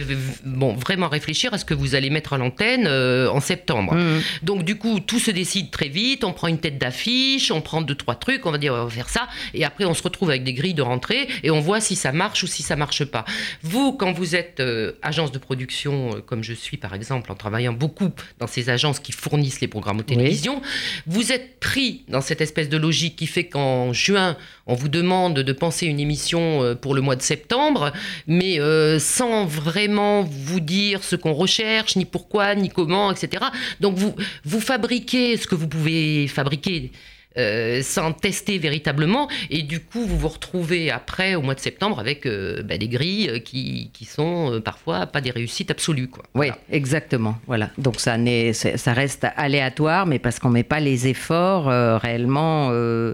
bon, 0.46 0.74
vraiment 0.74 1.10
réfléchir 1.10 1.54
à 1.54 1.58
ce 1.58 1.66
que 1.66 1.74
vous 1.74 1.96
allez 1.96 2.12
mettre 2.12 2.34
à 2.34 2.38
l'antenne 2.38 2.86
euh, 2.88 3.30
en 3.30 3.40
septembre. 3.40 3.96
Mmh. 3.96 4.22
Donc, 4.44 4.64
du 4.64 4.78
coup, 4.78 5.00
tout 5.00 5.20
se 5.20 5.32
décide 5.32 5.72
très 5.72 5.90
vite. 5.90 6.24
On 6.24 6.34
prend 6.34 6.48
une 6.48 6.60
tête 6.60 6.78
d'affiche, 6.78 7.50
on 7.50 7.62
prend 7.62 7.82
deux, 7.82 7.96
trois 7.96 8.16
trucs, 8.16 8.46
on 8.46 8.52
va 8.52 8.60
dire, 8.60 8.74
on 8.74 8.86
va 8.86 8.90
faire 8.90 9.10
ça. 9.10 9.28
Et 9.56 9.66
après, 9.66 9.86
on 9.86 9.96
se 9.96 10.04
retrouve 10.04 10.30
avec 10.30 10.44
des 10.44 10.54
grilles 10.54 10.76
de 10.76 10.84
rentrée 10.84 11.28
et 11.42 11.50
on 11.50 11.60
voit 11.60 11.82
si 11.82 11.96
ça 11.96 12.12
marche 12.12 12.44
ou 12.44 12.48
si 12.48 12.62
ça 12.62 12.76
marche 12.76 13.06
pas. 13.06 13.26
Vous, 13.64 13.94
quand 13.94 14.12
vous 14.12 14.36
êtes 14.36 14.60
euh, 14.60 14.94
agence 15.02 15.32
de 15.32 15.40
production, 15.40 16.22
comme 16.28 16.44
je 16.44 16.54
suis 16.54 16.78
par 16.78 16.94
exemple, 16.94 17.32
en 17.32 17.36
travaillant 17.36 17.74
beaucoup 17.74 18.12
dans 18.40 18.48
ces 18.48 18.70
agences 18.70 19.00
qui 19.00 19.12
fournissent 19.12 19.63
les 19.64 19.68
programmes 19.68 19.98
de 19.98 20.04
télévision. 20.04 20.62
Vous 21.08 21.32
êtes 21.32 21.60
pris 21.60 22.04
dans 22.08 22.22
cette 22.22 22.42
espèce 22.42 22.70
de 22.70 22.78
logique 22.78 23.16
qui 23.16 23.28
fait 23.28 23.46
qu'en 23.46 23.94
juin, 23.94 24.38
on 24.68 24.76
vous 24.76 24.90
demande 24.90 25.40
de 25.40 25.54
penser 25.54 25.88
une 25.88 26.00
émission 26.00 26.64
euh, 26.64 26.76
pour 26.76 26.94
le 26.94 27.02
mois 27.02 27.16
de 27.16 27.22
septembre, 27.22 27.92
mais 28.28 28.60
euh, 28.60 29.00
sans 29.00 29.46
vraiment 29.46 30.24
vous 30.24 30.60
dire 30.60 31.04
ce 31.04 31.16
qu'on 31.16 31.34
recherche, 31.34 31.96
ni 31.96 32.06
pourquoi, 32.06 32.56
ni 32.56 32.70
comment, 32.70 33.12
etc. 33.12 33.46
Donc 33.80 33.96
vous, 33.96 34.16
vous 34.46 34.60
fabriquez 34.60 35.38
ce 35.38 35.48
que 35.48 35.56
vous 35.56 35.68
pouvez 35.68 36.28
fabriquer 36.28 36.92
euh, 37.38 37.82
sans 37.82 38.14
tester 38.14 38.58
véritablement. 38.58 39.28
Et 39.50 39.64
du 39.64 39.80
coup, 39.80 40.06
vous 40.06 40.18
vous 40.18 40.28
retrouvez 40.28 40.92
après, 40.92 41.36
au 41.36 41.42
mois 41.42 41.56
de 41.56 41.60
septembre, 41.60 42.00
avec 42.00 42.26
euh, 42.26 42.62
bah, 42.64 42.78
des 42.78 42.88
grilles 42.88 43.42
qui, 43.44 43.90
qui 43.94 44.06
sont 44.06 44.54
euh, 44.54 44.60
parfois 44.60 45.08
pas 45.08 45.22
des 45.22 45.32
réussites 45.32 45.72
absolues. 45.72 46.10
Quoi. 46.10 46.24
Oui, 46.36 46.48
exactement. 46.72 47.38
Voilà. 47.48 47.70
Donc 47.78 48.00
ça, 48.00 48.18
ça 48.54 48.94
reste 48.94 49.26
aléatoire, 49.36 50.06
mais 50.06 50.20
parce 50.20 50.40
qu'on 50.40 50.50
ne 50.50 50.54
met 50.54 50.64
pas 50.64 50.80
les 50.80 51.08
efforts 51.08 51.70
réellement 52.00 52.70
euh, 52.72 53.14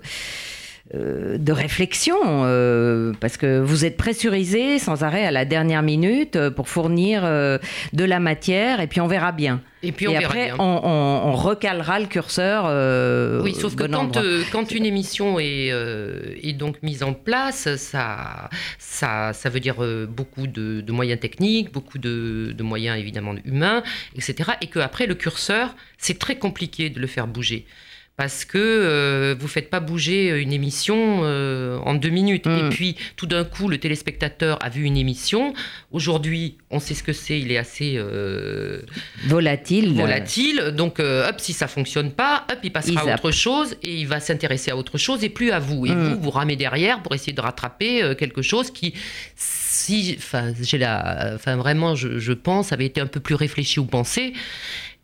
de 0.93 1.51
réflexion, 1.51 2.15
euh, 2.25 3.13
parce 3.19 3.38
que 3.38 3.60
vous 3.60 3.86
êtes 3.86 3.96
pressurisé 3.96 4.79
sans 4.79 5.03
arrêt 5.03 5.24
à 5.24 5.29
la 5.29 5.46
dernière 5.46 5.84
minute 5.84 6.36
euh, 6.36 6.50
pour 6.50 6.67
fournir 6.67 7.22
de 7.22 8.03
la 8.03 8.19
matière, 8.19 8.79
et 8.79 8.88
puis 8.88 9.00
on 9.00 9.08
verra 9.08 9.31
bien. 9.31 9.62
Et 9.84 9.91
puis 9.91 10.08
on 10.08 10.15
après, 10.15 10.51
On, 10.58 11.34
recalera 11.34 12.00
le 12.00 12.08
curseur. 12.08 12.65
oui, 13.43 13.53
sauf 13.53 13.75
que 13.75 13.84
quand, 14.51 14.72
une 14.72 14.86
émission 14.86 15.39
est, 15.39 15.67
est, 15.67 16.53
donc 16.53 16.81
mise 16.81 17.03
en 17.03 17.13
place, 17.13 17.75
ça, 17.75 18.50
ça, 18.79 19.31
ça 19.34 19.50
veut 19.50 19.60
dire 19.60 19.75
beaucoup 20.10 20.48
de, 20.48 20.91
moyens 20.91 21.19
techniques, 21.19 21.72
beaucoup 21.72 22.00
de, 22.00 22.51
de 22.58 22.63
moyens 22.63 22.98
évidemment 22.98 23.36
humains, 23.46 23.84
etc. 24.15 24.51
Et 24.62 24.67
qu'après, 24.67 25.05
le 25.05 25.15
curseur, 25.15 25.75
c'est 26.00 26.17
très 26.17 26.38
compliqué 26.38 26.89
de 26.89 27.00
le 27.00 27.08
faire 27.08 27.27
bouger 27.27 27.65
parce 28.20 28.44
que 28.44 28.58
euh, 28.58 29.34
vous 29.40 29.48
faites 29.48 29.70
pas 29.70 29.80
bouger 29.80 30.42
une 30.42 30.52
émission 30.52 31.22
euh, 31.24 31.78
en 31.86 31.94
deux 31.94 32.10
minutes. 32.10 32.48
Et 32.48 32.64
mm. 32.64 32.70
puis, 32.70 32.98
tout 33.16 33.28
d'un 33.28 33.46
coup, 33.46 33.70
le 33.70 33.78
téléspectateur 33.78 34.62
a 34.62 34.68
vu 34.68 34.84
une 34.84 34.98
émission. 34.98 35.54
Aujourd'hui, 35.94 36.58
on 36.70 36.82
sait 36.82 36.96
ce 36.96 37.02
que 37.02 37.14
c'est, 37.14 37.40
il 37.40 37.50
est 37.50 37.58
assez 37.58 37.94
euh, 37.96 38.82
volatile. 39.28 39.94
Volatile. 39.94 40.74
Donc, 40.76 41.00
hop, 41.00 41.36
si 41.38 41.54
ça 41.54 41.70
fonctionne 41.70 42.12
pas, 42.12 42.46
hop, 42.52 42.60
il 42.62 42.74
passera 42.74 43.10
à 43.10 43.14
autre 43.14 43.32
chose 43.32 43.78
et 43.84 43.96
il 43.96 44.08
va 44.08 44.20
s'intéresser 44.20 44.72
à 44.72 44.76
autre 44.76 44.98
chose 44.98 45.24
et 45.24 45.30
plus 45.30 45.52
à 45.52 45.60
vous. 45.60 45.86
Et 45.86 45.92
mm. 45.92 46.16
vous, 46.16 46.22
vous 46.24 46.30
ramez 46.30 46.58
derrière 46.58 47.02
pour 47.02 47.16
essayer 47.16 47.32
de 47.32 47.40
rattraper 47.40 48.16
quelque 48.20 48.42
chose 48.42 48.70
qui, 48.70 48.96
si, 49.38 50.16
enfin, 50.18 50.52
j'ai 50.62 50.78
la, 50.78 51.32
enfin, 51.36 51.56
vraiment, 51.56 51.96
je, 51.96 52.20
je 52.20 52.34
pense, 52.34 52.74
avait 52.74 52.88
été 52.88 53.00
un 53.00 53.08
peu 53.08 53.22
plus 53.22 53.36
réfléchi 53.36 53.80
ou 53.80 53.86
pensé 53.86 54.34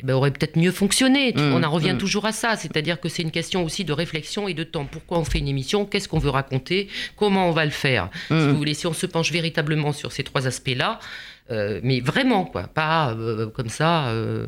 eh 0.01 0.05
ben, 0.05 0.13
aurait 0.13 0.31
peut-être 0.31 0.57
mieux 0.57 0.71
fonctionné. 0.71 1.33
Mmh, 1.33 1.53
on 1.53 1.63
en 1.63 1.71
revient 1.71 1.93
mmh. 1.93 1.99
toujours 1.99 2.25
à 2.25 2.31
ça, 2.31 2.55
c'est-à-dire 2.57 2.99
que 2.99 3.07
c'est 3.07 3.21
une 3.21 3.31
question 3.31 3.63
aussi 3.63 3.85
de 3.85 3.93
réflexion 3.93 4.47
et 4.47 4.53
de 4.53 4.63
temps. 4.63 4.85
Pourquoi 4.85 5.19
on 5.19 5.23
fait 5.23 5.39
une 5.39 5.47
émission? 5.47 5.85
Qu'est-ce 5.85 6.09
qu'on 6.09 6.19
veut 6.19 6.29
raconter? 6.29 6.89
Comment 7.15 7.47
on 7.47 7.51
va 7.51 7.65
le 7.65 7.71
faire? 7.71 8.09
Si 8.27 8.33
mmh. 8.33 8.49
vous 8.49 8.57
voulez, 8.57 8.73
si 8.73 8.87
on 8.87 8.93
se 8.93 9.05
penche 9.05 9.31
véritablement 9.31 9.93
sur 9.93 10.11
ces 10.11 10.23
trois 10.23 10.47
aspects-là, 10.47 10.99
euh, 11.51 11.79
mais 11.83 11.99
vraiment, 11.99 12.45
quoi, 12.45 12.63
pas 12.63 13.11
euh, 13.11 13.47
comme 13.49 13.69
ça. 13.69 14.07
Euh, 14.07 14.47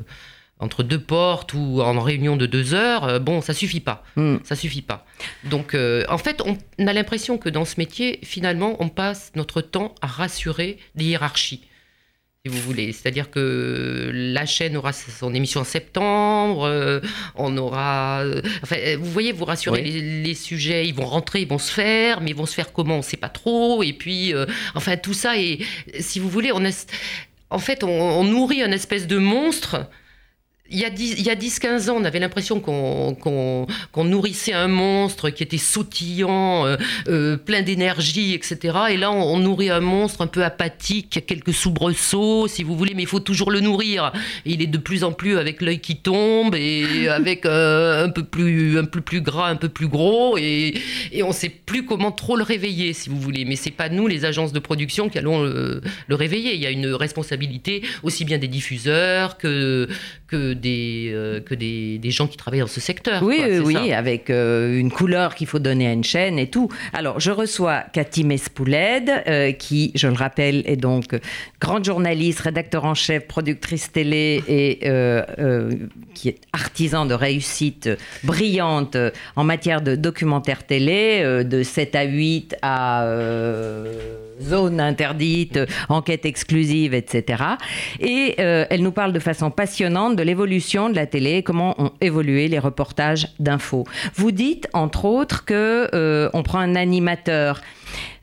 entre 0.60 0.82
deux 0.82 1.00
portes 1.00 1.54
ou 1.54 1.82
en 1.84 2.02
réunion 2.02 2.36
de 2.36 2.48
deux 2.48 2.74
heures, 2.74 3.20
bon, 3.20 3.42
ça 3.42 3.54
suffit 3.54 3.80
pas. 3.80 4.04
Ça 4.44 4.56
suffit 4.56 4.82
pas. 4.82 5.06
Donc, 5.44 5.78
en 6.10 6.18
fait, 6.18 6.42
on 6.42 6.88
a 6.88 6.94
l'impression 6.94 7.38
que 7.38 7.48
dans 7.48 7.64
ce 7.64 7.76
métier, 7.78 8.20
finalement, 8.24 8.76
on 8.80 8.90
passe 8.90 9.32
notre 9.36 9.62
temps 9.62 9.94
à 10.02 10.08
rassurer 10.08 10.80
des 10.96 11.06
hiérarchies 11.06 11.67
vous 12.48 12.60
voulez. 12.60 12.92
C'est-à-dire 12.92 13.30
que 13.30 14.12
la 14.14 14.46
chaîne 14.46 14.78
aura 14.78 14.94
son 14.94 15.34
émission 15.34 15.62
en 15.62 15.66
septembre, 15.66 16.66
euh, 16.66 17.00
on 17.36 17.56
aura... 17.58 18.22
Euh, 18.24 18.42
enfin, 18.64 18.78
euh, 18.78 18.98
vous 19.00 19.12
voyez, 19.12 19.32
vous 19.32 19.46
rassurez, 19.46 19.82
les, 19.82 20.34
sujets, 20.34 20.88
ils 20.88 20.94
vont 20.94 21.06
rentrer, 21.06 21.42
ils 21.42 21.48
vont 21.48 21.58
se 21.58 21.72
faire, 21.72 22.22
mais 22.22 22.32
ils 22.32 22.36
vont 22.36 22.46
se 22.46 22.54
faire 22.54 22.72
comment, 22.74 22.96
on 22.96 23.00
ne 23.00 23.04
sait 23.04 23.18
pas 23.18 23.30
trop. 23.30 23.84
Et 23.84 23.94
puis, 23.94 24.34
enfin, 24.76 24.98
tout 24.98 25.14
ça, 25.14 25.38
et 25.38 25.60
si 26.00 26.20
vous 26.20 26.30
voulez, 26.30 26.52
on 26.52 26.64
en 27.50 27.60
fait, 27.60 27.84
on, 27.84 28.24
nourrit 28.24 28.62
un 28.62 28.72
espèce 28.72 29.08
de 29.08 29.18
monstre 29.18 29.90
il 30.70 30.80
y 30.80 31.30
a 31.30 31.36
10-15 31.36 31.90
ans, 31.90 31.96
on 31.98 32.04
avait 32.04 32.20
l'impression 32.20 32.60
qu'on 32.60 34.04
nourrissait 34.04 34.54
un 34.54 34.68
monstre 34.68 35.30
qui 35.30 35.44
était 35.44 35.58
sautillant, 35.58 36.66
euh, 36.66 36.78
euh, 37.08 37.38
plein 37.38 37.62
d'énergie, 37.62 38.34
etc. 38.34 38.78
Et 38.90 38.98
là, 38.98 39.12
on, 39.12 39.38
nourrit 39.38 39.70
un 39.70 39.80
monstre 39.80 40.22
un 40.22 40.28
peu 40.28 40.44
apathique, 40.44 41.24
quelques 41.26 41.54
soubresauts, 41.54 42.48
si 42.48 42.64
vous 42.64 42.76
voulez, 42.76 42.94
mais 42.96 43.04
il 43.04 43.08
faut 43.08 43.20
toujours 43.20 43.52
le 43.52 43.60
nourrir. 43.60 44.12
il 44.46 44.62
est 44.62 44.68
de 44.68 44.78
plus 44.78 45.04
en 45.04 45.12
plus 45.12 45.38
avec 45.38 45.62
l'œil 45.62 45.80
qui 45.80 45.98
tombe 45.98 46.56
et 46.56 47.08
avec 47.10 47.46
euh, 47.46 48.06
un, 48.06 48.10
peu 48.10 48.24
plus, 48.24 48.78
un 48.78 48.86
peu 48.86 49.02
plus 49.02 49.22
gras, 49.22 49.50
un 49.50 49.56
peu 49.56 49.70
plus 49.70 49.88
gros. 49.88 50.38
Et, 50.38 50.74
et 51.12 51.24
on 51.24 51.30
ne 51.30 51.34
sait 51.34 51.50
plus 51.50 51.86
comment 51.86 52.12
trop 52.12 52.36
le 52.36 52.44
réveiller, 52.44 52.94
si 52.94 53.10
vous 53.10 53.20
voulez. 53.20 53.46
Mais 53.46 53.56
c'est 53.56 53.72
pas 53.72 53.90
nous, 53.90 54.08
les 54.08 54.26
agences 54.26 54.54
de 54.54 54.60
production, 54.60 55.10
qui 55.10 55.18
allons 55.18 55.44
le, 55.44 55.82
le 56.08 56.16
réveiller. 56.16 56.56
Il 56.56 56.62
y 56.62 56.66
a 56.66 56.72
une 56.72 56.88
responsabilité 56.88 57.84
aussi 58.04 58.26
bien 58.26 58.38
des 58.38 58.48
diffuseurs 58.48 59.38
que, 59.38 59.88
que 60.28 60.57
des, 60.58 61.12
euh, 61.14 61.40
que 61.40 61.56
des, 61.56 61.98
des, 61.98 62.12
gens 62.12 62.28
qui 62.28 62.38
travaillent 62.38 62.60
dans 62.60 62.68
ce 62.68 62.82
secteur. 62.82 63.24
Oui, 63.24 63.42
oui, 63.64 63.94
avec 63.94 64.30
euh, 64.30 64.78
une 64.78 64.92
couleur 64.92 65.36
qu'il 65.36 65.48
faut 65.48 65.60
donner 65.60 65.88
à 65.88 65.94
une 65.94 66.04
chaîne 66.04 66.38
et 66.40 66.50
tout. 66.50 66.70
Alors, 66.94 67.20
je 67.20 67.32
reçois 67.32 67.84
Cathy 67.94 68.24
Mespouled, 68.24 69.10
euh, 69.28 69.52
qui, 69.54 69.92
je 69.96 70.08
le 70.08 70.14
rappelle, 70.14 70.64
est 70.66 70.76
donc 70.76 71.18
grande 71.62 71.86
journaliste, 71.86 72.42
rédacteur 72.42 72.86
en 72.86 72.94
chef, 72.94 73.28
productrice 73.28 73.92
télé 73.92 74.44
et 74.48 74.80
qui 76.14 76.30
est 76.30 76.40
artisan 76.54 77.06
de 77.06 77.14
réussite 77.14 77.90
brillante 78.24 78.98
en 79.36 79.44
matière 79.44 79.82
de 79.82 79.96
documentaire 79.96 80.66
télé, 80.66 81.44
de 81.44 81.64
7 81.64 81.96
à 81.96 82.04
8 82.04 82.56
à 82.62 83.06
zone 84.42 84.80
interdite, 84.80 85.60
enquête 85.90 86.26
exclusive, 86.26 86.94
etc. 86.94 87.44
Et 88.00 88.36
elle 88.38 88.82
nous 88.82 88.92
parle 88.92 89.14
de 89.14 89.20
façon 89.20 89.52
passionnante 89.52 90.16
de 90.16 90.24
l'évolution 90.24 90.90
de 90.90 90.96
la 90.96 91.06
télé, 91.06 91.44
comment 91.44 91.80
ont 91.82 91.92
évolué 92.02 92.48
les 92.48 92.60
reportages 92.60 93.30
d'infos. 93.40 93.86
Vous 94.16 94.32
dites, 94.32 94.68
entre 94.74 95.06
autres, 95.06 95.46
que 95.46 95.90
euh, 95.94 96.30
on 96.34 96.44
prend 96.44 96.60
un 96.60 96.76
animateur. 96.76 97.62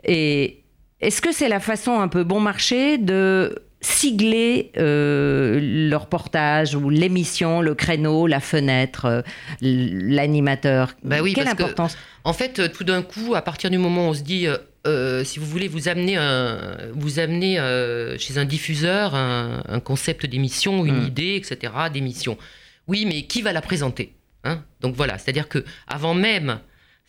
Et 0.04 0.62
est-ce 1.00 1.20
que 1.20 1.32
c'est 1.32 1.48
la 1.48 1.60
façon 1.60 2.00
un 2.00 2.08
peu 2.08 2.24
bon 2.24 2.40
marché 2.40 2.98
de 2.98 3.62
sigler 3.80 4.72
euh, 4.78 5.58
le 5.60 5.96
reportage 5.96 6.74
ou 6.74 6.88
l'émission, 6.88 7.60
le 7.60 7.74
créneau, 7.74 8.26
la 8.26 8.40
fenêtre, 8.40 9.04
euh, 9.06 9.22
l'animateur? 9.60 10.94
Bah 11.02 11.16
oui, 11.22 11.34
Quelle 11.34 11.48
importance? 11.48 11.96
En 12.24 12.32
fait, 12.32 12.72
tout 12.72 12.84
d'un 12.84 13.02
coup, 13.02 13.34
à 13.34 13.42
partir 13.42 13.70
du 13.70 13.78
moment 13.78 14.06
où 14.06 14.10
on 14.10 14.14
se 14.14 14.22
dit 14.22 14.46
euh, 14.86 15.24
si 15.24 15.38
vous 15.38 15.46
voulez, 15.46 15.66
vous 15.66 15.88
amener, 15.88 16.16
un, 16.16 16.76
vous 16.92 17.18
amener 17.18 17.58
euh, 17.58 18.18
chez 18.18 18.36
un 18.36 18.44
diffuseur 18.44 19.14
un, 19.14 19.80
concept 19.80 20.26
d'émission, 20.26 20.84
une 20.84 21.02
hmm. 21.02 21.06
idée, 21.06 21.36
etc., 21.36 21.72
d'émission. 21.92 22.36
Oui, 22.86 23.06
mais 23.06 23.22
qui 23.22 23.40
va 23.40 23.52
la 23.52 23.62
présenter 23.62 24.12
hein? 24.44 24.62
Donc 24.80 24.94
voilà, 24.94 25.16
c'est-à-dire 25.16 25.48
que 25.48 25.64
avant 25.86 26.14
même, 26.14 26.60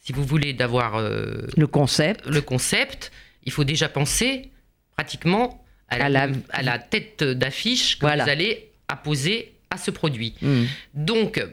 si 0.01 0.13
vous 0.13 0.23
voulez, 0.23 0.53
d'avoir 0.53 0.95
euh, 0.95 1.47
le 1.57 1.67
concept, 1.67 2.25
le 2.27 2.41
concept, 2.41 3.11
il 3.43 3.51
faut 3.51 3.65
déjà 3.65 3.89
penser 3.89 4.51
pratiquement 4.95 5.65
à 5.89 6.09
la, 6.09 6.29
à 6.49 6.63
la, 6.63 6.79
tête 6.79 7.23
d'affiche 7.23 7.99
que 7.99 8.05
vous 8.05 8.29
allez 8.29 8.71
apposer 8.87 9.53
à 9.69 9.77
ce 9.77 9.91
produit. 9.91 10.33
Hmm. 10.41 10.63
Donc 10.93 11.45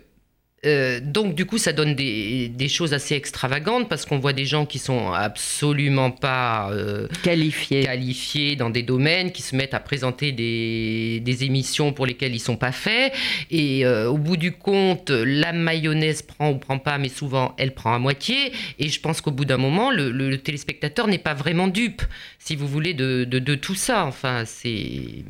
euh, 0.64 1.00
donc 1.02 1.34
du 1.34 1.44
coup, 1.44 1.58
ça 1.58 1.72
donne 1.72 1.96
des, 1.96 2.68
choses 2.68 2.94
assez 2.94 3.16
extravagantes 3.16 3.88
parce 3.88 4.06
qu'on 4.06 4.20
voit 4.20 4.32
des 4.32 4.44
gens 4.44 4.64
qui 4.64 4.78
sont 4.78 5.12
absolument 5.12 6.12
pas 6.12 6.70
euh, 6.70 7.08
qualifiés. 7.24 7.82
qualifiés 7.82 8.54
dans 8.54 8.70
des 8.70 8.84
domaines, 8.84 9.32
qui 9.32 9.42
se 9.42 9.56
mettent 9.56 9.74
à 9.74 9.80
présenter 9.80 10.30
des, 10.30 11.44
émissions 11.44 11.92
pour 11.92 12.06
lesquelles 12.06 12.34
ils 12.34 12.40
sont 12.40 12.56
pas 12.56 12.70
faits. 12.70 13.12
Et 13.50 13.84
euh, 13.84 14.08
au 14.08 14.18
bout 14.18 14.36
du 14.36 14.52
compte, 14.52 15.10
la 15.10 15.52
mayonnaise 15.52 16.22
prend 16.22 16.50
ou 16.50 16.58
prend 16.58 16.78
pas, 16.78 16.98
mais 16.98 17.08
souvent 17.08 17.54
elle 17.58 17.74
prend 17.74 17.94
à 17.94 17.98
moitié. 17.98 18.52
Et 18.78 18.88
je 18.88 19.00
pense 19.00 19.20
qu'au 19.20 19.32
bout 19.32 19.44
d'un 19.44 19.56
moment, 19.56 19.90
le, 19.90 20.36
téléspectateur 20.36 21.08
n'est 21.08 21.18
pas 21.18 21.34
vraiment 21.34 21.66
dupe, 21.66 22.02
si 22.38 22.54
vous 22.54 22.68
voulez, 22.68 22.94
de, 22.94 23.24
de 23.24 23.54
tout 23.56 23.74
ça. 23.74 24.06
Enfin, 24.06 24.44
c'est 24.46 25.24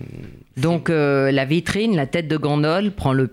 donc 0.58 0.90
la 0.90 1.44
vitrine, 1.46 1.96
la 1.96 2.06
tête 2.06 2.28
de 2.28 2.36
gondole 2.36 2.90
prend 2.90 3.12
le 3.12 3.30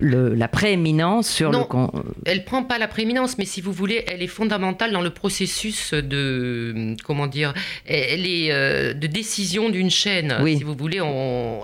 la 0.00 0.48
prééminence 0.48 1.28
sur 1.28 1.50
non, 1.50 1.68
le. 1.72 2.02
Elle 2.24 2.44
prend 2.44 2.62
pas 2.62 2.78
la 2.78 2.88
prééminence, 2.88 3.38
mais 3.38 3.44
si 3.44 3.60
vous 3.60 3.72
voulez, 3.72 4.04
elle 4.08 4.22
est 4.22 4.26
fondamentale 4.26 4.92
dans 4.92 5.00
le 5.00 5.10
processus 5.10 5.94
de 5.94 6.96
comment 7.04 7.26
dire, 7.26 7.54
elle 7.86 8.26
est 8.26 8.52
euh, 8.52 8.94
de 8.94 9.06
décision 9.06 9.68
d'une 9.68 9.90
chaîne. 9.90 10.36
Oui. 10.40 10.58
Si 10.58 10.64
vous 10.64 10.74
voulez, 10.74 11.00
on, 11.00 11.62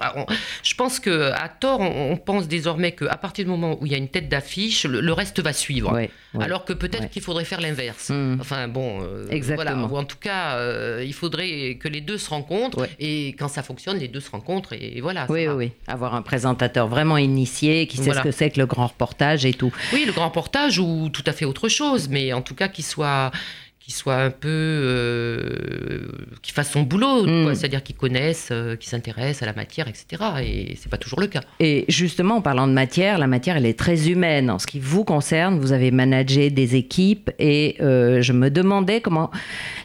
je 0.62 0.74
pense 0.74 1.00
que 1.00 1.32
à 1.32 1.48
tort, 1.48 1.80
on, 1.80 2.16
pense 2.16 2.48
désormais 2.48 2.92
qu'à 2.92 3.16
partir 3.16 3.44
du 3.44 3.50
moment 3.50 3.78
où 3.80 3.86
il 3.86 3.92
y 3.92 3.94
a 3.94 3.98
une 3.98 4.08
tête 4.08 4.28
d'affiche, 4.28 4.84
le, 4.84 5.12
reste 5.12 5.40
va 5.40 5.52
suivre. 5.52 5.98
Alors 6.38 6.64
que 6.64 6.72
peut-être 6.72 7.08
qu'il 7.08 7.22
faudrait 7.22 7.44
faire 7.44 7.60
l'inverse. 7.60 8.10
Mmh. 8.10 8.36
Enfin 8.40 8.68
bon, 8.68 9.00
euh, 9.02 9.26
Exactement. 9.30 9.86
Voilà. 9.86 10.02
en 10.02 10.04
tout 10.04 10.18
cas, 10.18 10.56
euh, 10.56 11.02
il 11.04 11.14
faudrait 11.14 11.78
que 11.80 11.88
les 11.88 12.00
deux 12.00 12.18
se 12.18 12.28
rencontrent 12.30 12.86
et 12.98 13.28
quand 13.38 13.48
ça 13.48 13.62
fonctionne, 13.62 13.98
les 13.98 14.08
deux 14.08 14.20
se 14.20 14.30
rencontrent 14.30 14.72
et, 14.74 15.00
voilà. 15.00 15.26
Oui, 15.28 15.46
oui, 15.48 15.72
avoir 15.86 16.14
un 16.14 16.22
présentateur 16.22 16.88
vraiment 16.88 17.16
initié 17.16 17.86
qui 17.86 17.96
sait 17.96 18.12
ce 18.12 18.25
que 18.26 18.32
c'est 18.32 18.50
que 18.50 18.58
le 18.58 18.66
grand 18.66 18.88
reportage 18.88 19.44
et 19.44 19.54
tout. 19.54 19.72
Oui, 19.92 20.04
le 20.06 20.12
grand 20.12 20.26
reportage 20.26 20.78
ou 20.78 21.08
tout 21.12 21.24
à 21.26 21.32
fait 21.32 21.44
autre 21.44 21.68
chose, 21.68 22.08
mais 22.08 22.32
en 22.32 22.42
tout 22.42 22.54
cas 22.54 22.68
qui 22.68 22.82
soit 22.82 23.30
qui 23.78 23.92
soit 23.92 24.16
un 24.16 24.30
peu 24.30 24.48
euh, 24.48 26.08
qui 26.42 26.50
fasse 26.50 26.72
son 26.72 26.82
boulot, 26.82 27.24
mm. 27.24 27.54
c'est-à-dire 27.54 27.84
qui 27.84 27.94
connaisse, 27.94 28.48
euh, 28.50 28.74
qui 28.74 28.88
s'intéresse 28.88 29.44
à 29.44 29.46
la 29.46 29.52
matière, 29.52 29.86
etc. 29.86 30.24
Et 30.42 30.74
c'est 30.76 30.88
pas 30.88 30.96
toujours 30.96 31.20
le 31.20 31.28
cas. 31.28 31.42
Et 31.60 31.84
justement, 31.86 32.38
en 32.38 32.40
parlant 32.42 32.66
de 32.66 32.72
matière, 32.72 33.16
la 33.16 33.28
matière, 33.28 33.56
elle 33.56 33.64
est 33.64 33.78
très 33.78 34.10
humaine. 34.10 34.50
En 34.50 34.58
ce 34.58 34.66
qui 34.66 34.80
vous 34.80 35.04
concerne, 35.04 35.60
vous 35.60 35.70
avez 35.70 35.92
managé 35.92 36.50
des 36.50 36.74
équipes 36.74 37.30
et 37.38 37.76
euh, 37.80 38.22
je 38.22 38.32
me 38.32 38.50
demandais 38.50 39.00
comment 39.00 39.30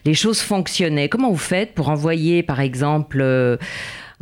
les 0.03 0.15
choses 0.15 0.41
fonctionnaient. 0.41 1.07
Comment 1.07 1.29
vous 1.29 1.37
faites 1.37 1.75
pour 1.75 1.89
envoyer, 1.89 2.41
par 2.41 2.59
exemple 2.59 3.23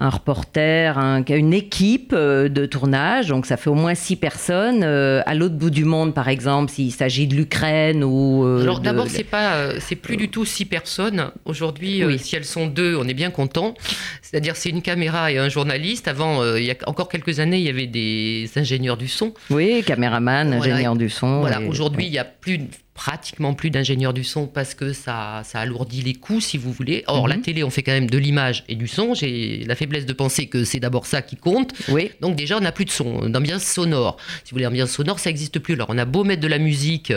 un 0.02 0.10
reporter, 0.10 0.98
une 1.28 1.54
équipe 1.54 2.14
euh, 2.14 2.48
de 2.48 2.66
tournage, 2.66 3.28
donc 3.28 3.46
ça 3.46 3.58
fait 3.58 3.70
au 3.70 3.76
moins 3.76 3.96
six 3.96 4.16
personnes. 4.16 4.82
Euh, 4.84 5.22
à 5.26 5.36
l'autre 5.36 5.56
bout 5.56 5.70
du 5.70 5.84
monde, 5.84 6.14
par 6.14 6.30
exemple, 6.30 6.72
s'il 6.72 6.94
s'agit 6.94 7.28
de 7.28 7.36
l'Ukraine 7.36 8.04
ou. 8.06 8.46
Euh, 8.46 8.62
Alors 8.62 8.80
d'abord, 8.80 9.08
c'est 9.10 9.26
pas, 9.26 9.78
c'est 9.80 9.98
plus 9.98 10.16
du 10.16 10.30
tout 10.30 10.46
six 10.46 10.64
personnes. 10.66 11.32
Aujourd'hui, 11.44 12.02
si 12.18 12.38
elles 12.38 12.46
sont 12.46 12.68
deux, 12.68 12.96
on 12.96 13.08
est 13.10 13.14
bien 13.14 13.30
content. 13.30 13.74
C'est-à-dire, 14.22 14.56
c'est 14.56 14.70
une 14.70 14.82
caméra 14.82 15.32
et 15.32 15.38
un 15.38 15.50
journaliste. 15.50 16.08
Avant, 16.08 16.46
il 16.56 16.64
y 16.64 16.72
a 16.72 16.76
encore 16.86 17.10
quelques 17.10 17.40
années, 17.40 17.58
il 17.58 17.66
y 17.66 17.70
avait 17.70 17.88
des 17.88 18.50
ingénieurs 18.56 18.98
du 18.98 19.10
son. 19.10 19.34
Oui, 19.50 19.84
caméraman, 19.86 20.54
ingénieur 20.54 20.96
du 20.96 21.10
son. 21.10 21.42
Voilà. 21.42 21.60
Aujourd'hui, 21.62 22.06
il 22.06 22.14
y 22.14 22.20
a 22.20 22.26
plus 22.26 22.62
pratiquement 23.00 23.54
plus 23.54 23.70
d'ingénieurs 23.70 24.14
du 24.14 24.26
son 24.26 24.46
parce 24.46 24.74
que 24.74 24.92
ça, 24.92 25.42
ça 25.46 25.62
alourdit 25.62 26.02
les 26.02 26.16
coûts, 26.16 26.42
si 26.42 26.58
vous 26.58 26.74
voulez. 26.74 27.06
Or, 27.08 27.30
la 27.30 27.38
mhm. 27.38 27.42
télé, 27.44 27.64
on 27.64 27.70
fait 27.70 27.82
quand 27.82 27.94
même 27.94 28.10
de 28.10 28.18
l'image 28.18 28.66
et 28.68 28.76
du 28.76 28.90
son. 28.90 29.14
J'ai 29.14 29.64
la 29.66 29.76
faiblesse 29.76 30.06
de 30.06 30.12
penser 30.12 30.48
que 30.48 30.66
c'est 30.66 30.82
d'abord 30.82 31.06
ça 31.06 31.22
qui 31.22 31.38
compte. 31.38 31.72
Oui. 31.88 32.12
Donc 32.20 32.36
déjà, 32.36 32.58
on 32.58 32.60
n'a 32.60 32.74
plus 32.74 32.84
de 32.84 32.90
son, 32.90 33.30
d'ambiance 33.30 33.64
sonore. 33.64 34.18
Si 34.44 34.52
vous 34.52 34.56
voulez, 34.56 34.66
l'ambiance 34.66 34.90
sonore, 34.90 35.18
ça 35.18 35.30
n'existe 35.30 35.60
plus. 35.60 35.76
Alors, 35.76 35.88
on 35.90 35.98
a 35.98 36.04
beau 36.04 36.26
mettre 36.26 36.42
de 36.42 36.50
la 36.50 36.58
musique, 36.58 37.14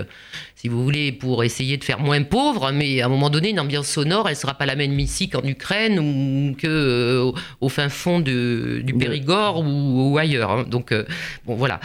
si 0.55 0.69
vous 0.69 0.85
voulez, 0.85 1.11
pour 1.11 1.43
essayer 1.43 1.77
de 1.79 1.83
faire 1.83 1.99
moins 1.99 2.23
pauvre, 2.23 2.71
mais 2.71 3.01
à 3.01 3.07
un 3.07 3.09
moment 3.09 3.29
donné, 3.29 3.51
une 3.51 3.59
ambiance 3.59 3.89
sonore, 3.89 4.29
elle 4.29 4.35
ne 4.35 4.39
sera 4.39 4.55
pas 4.55 4.67
la 4.67 4.77
même 4.77 4.97
ici 5.01 5.29
qu'en 5.29 5.43
Ukraine 5.43 5.99
ou 5.99 6.55
que 6.55 6.69
euh, 6.69 7.33
au 7.61 7.69
fin 7.69 7.89
fond 7.89 8.21
de, 8.21 8.83
du 8.85 8.95
Périgord 8.95 9.65
ou, 9.67 10.17
ailleurs. 10.17 10.53
Hein. 10.53 10.65
Donc, 10.65 10.93
euh, 10.93 11.05
bon, 11.45 11.57
voilà. 11.57 11.81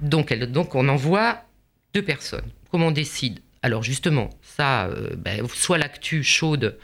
Donc, 0.00 0.32
elle, 0.32 0.50
donc, 0.50 0.74
on 0.74 0.88
envoie 0.88 1.42
deux 1.92 2.02
personnes. 2.02 2.50
Comment 2.74 2.88
on 2.88 2.90
décide 2.90 3.38
Alors 3.62 3.84
justement, 3.84 4.30
ça, 4.42 4.86
euh, 4.86 5.10
ben, 5.16 5.46
soit 5.46 5.78
l'actu 5.78 6.24
chaude 6.24 6.76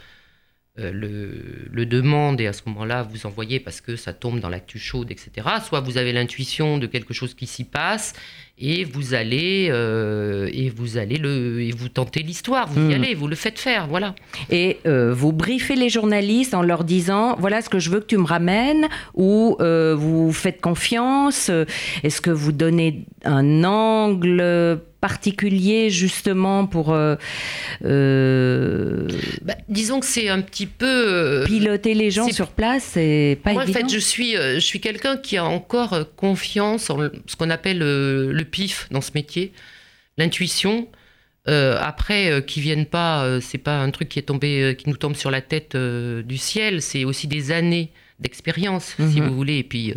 euh, 0.79 0.89
le, 0.93 1.85
demande 1.85 2.39
et 2.39 2.47
à 2.47 2.53
ce 2.53 2.61
moment-là 2.67 3.03
vous 3.03 3.25
envoyez 3.25 3.59
parce 3.59 3.81
que 3.81 3.97
ça 3.97 4.13
tombe 4.13 4.39
dans 4.39 4.47
l'actu 4.47 4.79
chaude, 4.79 5.11
etc. 5.11 5.45
Soit 5.61 5.81
vous 5.81 5.97
avez 5.97 6.13
l'intuition 6.13 6.77
de 6.77 6.87
quelque 6.87 7.13
chose 7.13 7.33
qui 7.33 7.45
s'y 7.45 7.65
passe 7.65 8.13
et 8.61 8.83
vous 8.83 9.13
allez 9.13 9.67
euh, 9.69 10.49
et 10.53 10.69
vous 10.69 10.97
allez 10.97 11.17
le 11.17 11.61
et 11.61 11.71
vous 11.71 11.89
tentez 11.89 12.21
l'histoire, 12.21 12.67
vous 12.67 12.89
y 12.89 12.93
hmm. 12.93 13.01
allez, 13.01 13.15
vous 13.15 13.27
le 13.27 13.35
faites 13.35 13.59
faire, 13.59 13.87
voilà. 13.87 14.15
Et 14.49 14.77
vous 14.85 15.33
briefez 15.33 15.75
les 15.75 15.89
journalistes 15.89 16.53
en 16.53 16.61
leur 16.61 16.83
disant 16.83 17.35
voilà 17.39 17.61
ce 17.61 17.69
que 17.69 17.79
je 17.79 17.89
veux 17.89 17.99
que 17.99 18.05
tu 18.05 18.17
me 18.17 18.25
ramènes 18.25 18.87
ou 19.15 19.57
vous 19.59 20.31
faites 20.31 20.61
confiance. 20.61 21.49
Est-ce 22.03 22.21
que 22.21 22.31
vous 22.31 22.51
donnez 22.51 23.05
un 23.25 23.63
angle 23.63 24.79
particulier 25.01 25.89
justement 25.89 26.67
pour 26.67 26.93
euh, 26.93 27.15
euh, 27.83 29.07
bah, 29.41 29.55
disons 29.67 29.99
que 29.99 30.05
c'est 30.05 30.29
un 30.29 30.41
petit 30.41 30.67
peu 30.67 30.85
euh, 30.85 31.45
piloter 31.45 31.95
les 31.95 32.11
gens 32.11 32.29
sur 32.29 32.49
place 32.49 32.91
c'est 32.93 33.39
pas 33.43 33.53
moi 33.53 33.63
en 33.63 33.65
fait 33.65 33.89
je 33.89 33.97
suis 33.97 34.33
je 34.33 34.59
suis 34.59 34.79
quelqu'un 34.79 35.17
qui 35.17 35.37
a 35.37 35.43
encore 35.43 35.97
confiance 36.15 36.91
en 36.91 37.09
ce 37.25 37.35
qu'on 37.35 37.49
appelle 37.49 37.79
le 37.79 38.43
pif 38.51 38.87
dans 38.91 39.01
ce 39.01 39.11
métier 39.15 39.53
l'intuition 40.17 40.87
après, 41.47 42.43
qui 42.45 42.61
viennent 42.61 42.85
pas, 42.85 43.39
c'est 43.41 43.57
pas 43.57 43.81
un 43.81 43.89
truc 43.89 44.09
qui 44.09 44.19
est 44.19 44.23
tombé, 44.23 44.75
qui 44.77 44.87
nous 44.89 44.97
tombe 44.97 45.15
sur 45.15 45.31
la 45.31 45.41
tête 45.41 45.75
du 45.75 46.37
ciel. 46.37 46.83
C'est 46.83 47.03
aussi 47.03 47.27
des 47.27 47.51
années 47.51 47.89
d'expérience, 48.19 48.95
si 49.09 49.19
mhm. 49.19 49.27
vous 49.27 49.35
voulez. 49.35 49.57
Et 49.57 49.63
puis, 49.63 49.91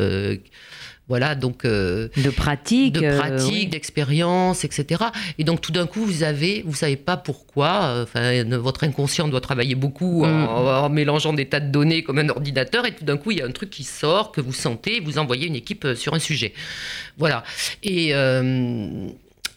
voilà, 1.06 1.34
donc 1.34 1.66
euh, 1.66 2.08
de 2.16 2.30
pratique, 2.30 2.94
de 2.94 3.04
euh, 3.04 3.18
pratique, 3.18 3.68
d'expérience, 3.70 4.64
etc. 4.64 5.04
Et 5.38 5.44
donc 5.44 5.60
tout 5.60 5.72
d'un 5.72 5.86
coup, 5.86 6.02
vous 6.04 6.22
avez, 6.22 6.62
vous 6.66 6.74
savez 6.74 6.96
pas 6.96 7.18
pourquoi. 7.18 7.82
Euh, 7.84 8.04
enfin, 8.04 8.44
votre 8.58 8.84
inconscient 8.84 9.28
doit 9.28 9.42
travailler 9.42 9.74
beaucoup 9.74 10.24
mm. 10.24 10.48
en, 10.48 10.88
mélangeant 10.88 11.34
des 11.34 11.46
tas 11.46 11.60
de 11.60 11.70
données 11.70 12.02
comme 12.02 12.18
un 12.18 12.28
ordinateur, 12.30 12.86
et 12.86 12.94
tout 12.94 13.04
d'un 13.04 13.18
coup, 13.18 13.32
il 13.32 13.38
y 13.38 13.42
a 13.42 13.46
un 13.46 13.52
truc 13.52 13.68
qui 13.68 13.84
sort 13.84 14.32
que 14.32 14.40
vous 14.40 14.54
sentez, 14.54 15.00
vous 15.00 15.18
envoyez 15.18 15.46
une 15.46 15.56
équipe 15.56 15.86
sur 15.94 16.14
un 16.14 16.18
sujet. 16.18 16.54
Voilà. 17.18 17.44
Et 17.82 18.12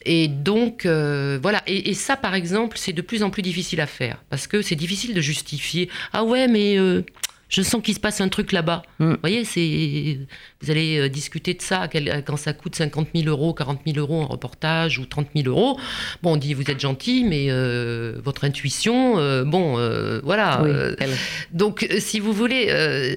et 0.04 0.28
donc, 0.28 0.86
voilà. 0.86 1.62
Et, 1.66 1.90
et, 1.90 1.94
ça, 1.94 2.16
par 2.16 2.34
exemple, 2.34 2.78
c'est 2.78 2.92
de 2.92 3.02
plus 3.02 3.22
en 3.22 3.30
plus 3.30 3.42
difficile 3.42 3.80
à 3.80 3.86
faire. 3.86 4.22
Parce 4.30 4.46
que 4.46 4.62
c'est 4.62 4.76
difficile 4.76 5.14
de 5.14 5.20
justifier. 5.20 5.88
Ah 6.12 6.24
ouais, 6.24 6.46
mais 6.46 6.78
je 7.48 7.62
sens 7.62 7.82
qu'il 7.82 7.94
se 7.94 8.00
passe 8.00 8.20
un 8.20 8.28
truc 8.28 8.52
là-bas. 8.52 8.82
Mm. 8.98 9.10
Vous 9.12 9.16
voyez, 9.20 9.44
c'est, 9.44 10.18
vous 10.60 10.70
allez 10.70 10.98
euh, 10.98 11.08
discuter 11.08 11.54
de 11.54 11.62
ça 11.62 11.88
quand 12.26 12.36
ça 12.36 12.52
coûte 12.52 12.74
50 12.74 13.08
000 13.14 13.28
euros, 13.28 13.54
40 13.54 13.80
000 13.86 13.98
euros 13.98 14.22
en 14.22 14.26
reportage 14.26 14.98
ou 14.98 15.06
30 15.06 15.28
000 15.34 15.48
euros. 15.48 15.78
Bon, 16.22 16.34
on 16.34 16.36
dit 16.36 16.54
vous 16.54 16.70
êtes 16.70 16.80
gentil, 16.80 17.24
mais 17.24 17.46
euh, 17.48 18.20
votre 18.22 18.44
intuition, 18.44 19.18
euh, 19.18 19.44
bon, 19.44 19.76
voilà. 20.22 20.62
donc, 21.52 21.86
si 21.98 22.20
vous 22.20 22.32
voulez, 22.32 23.16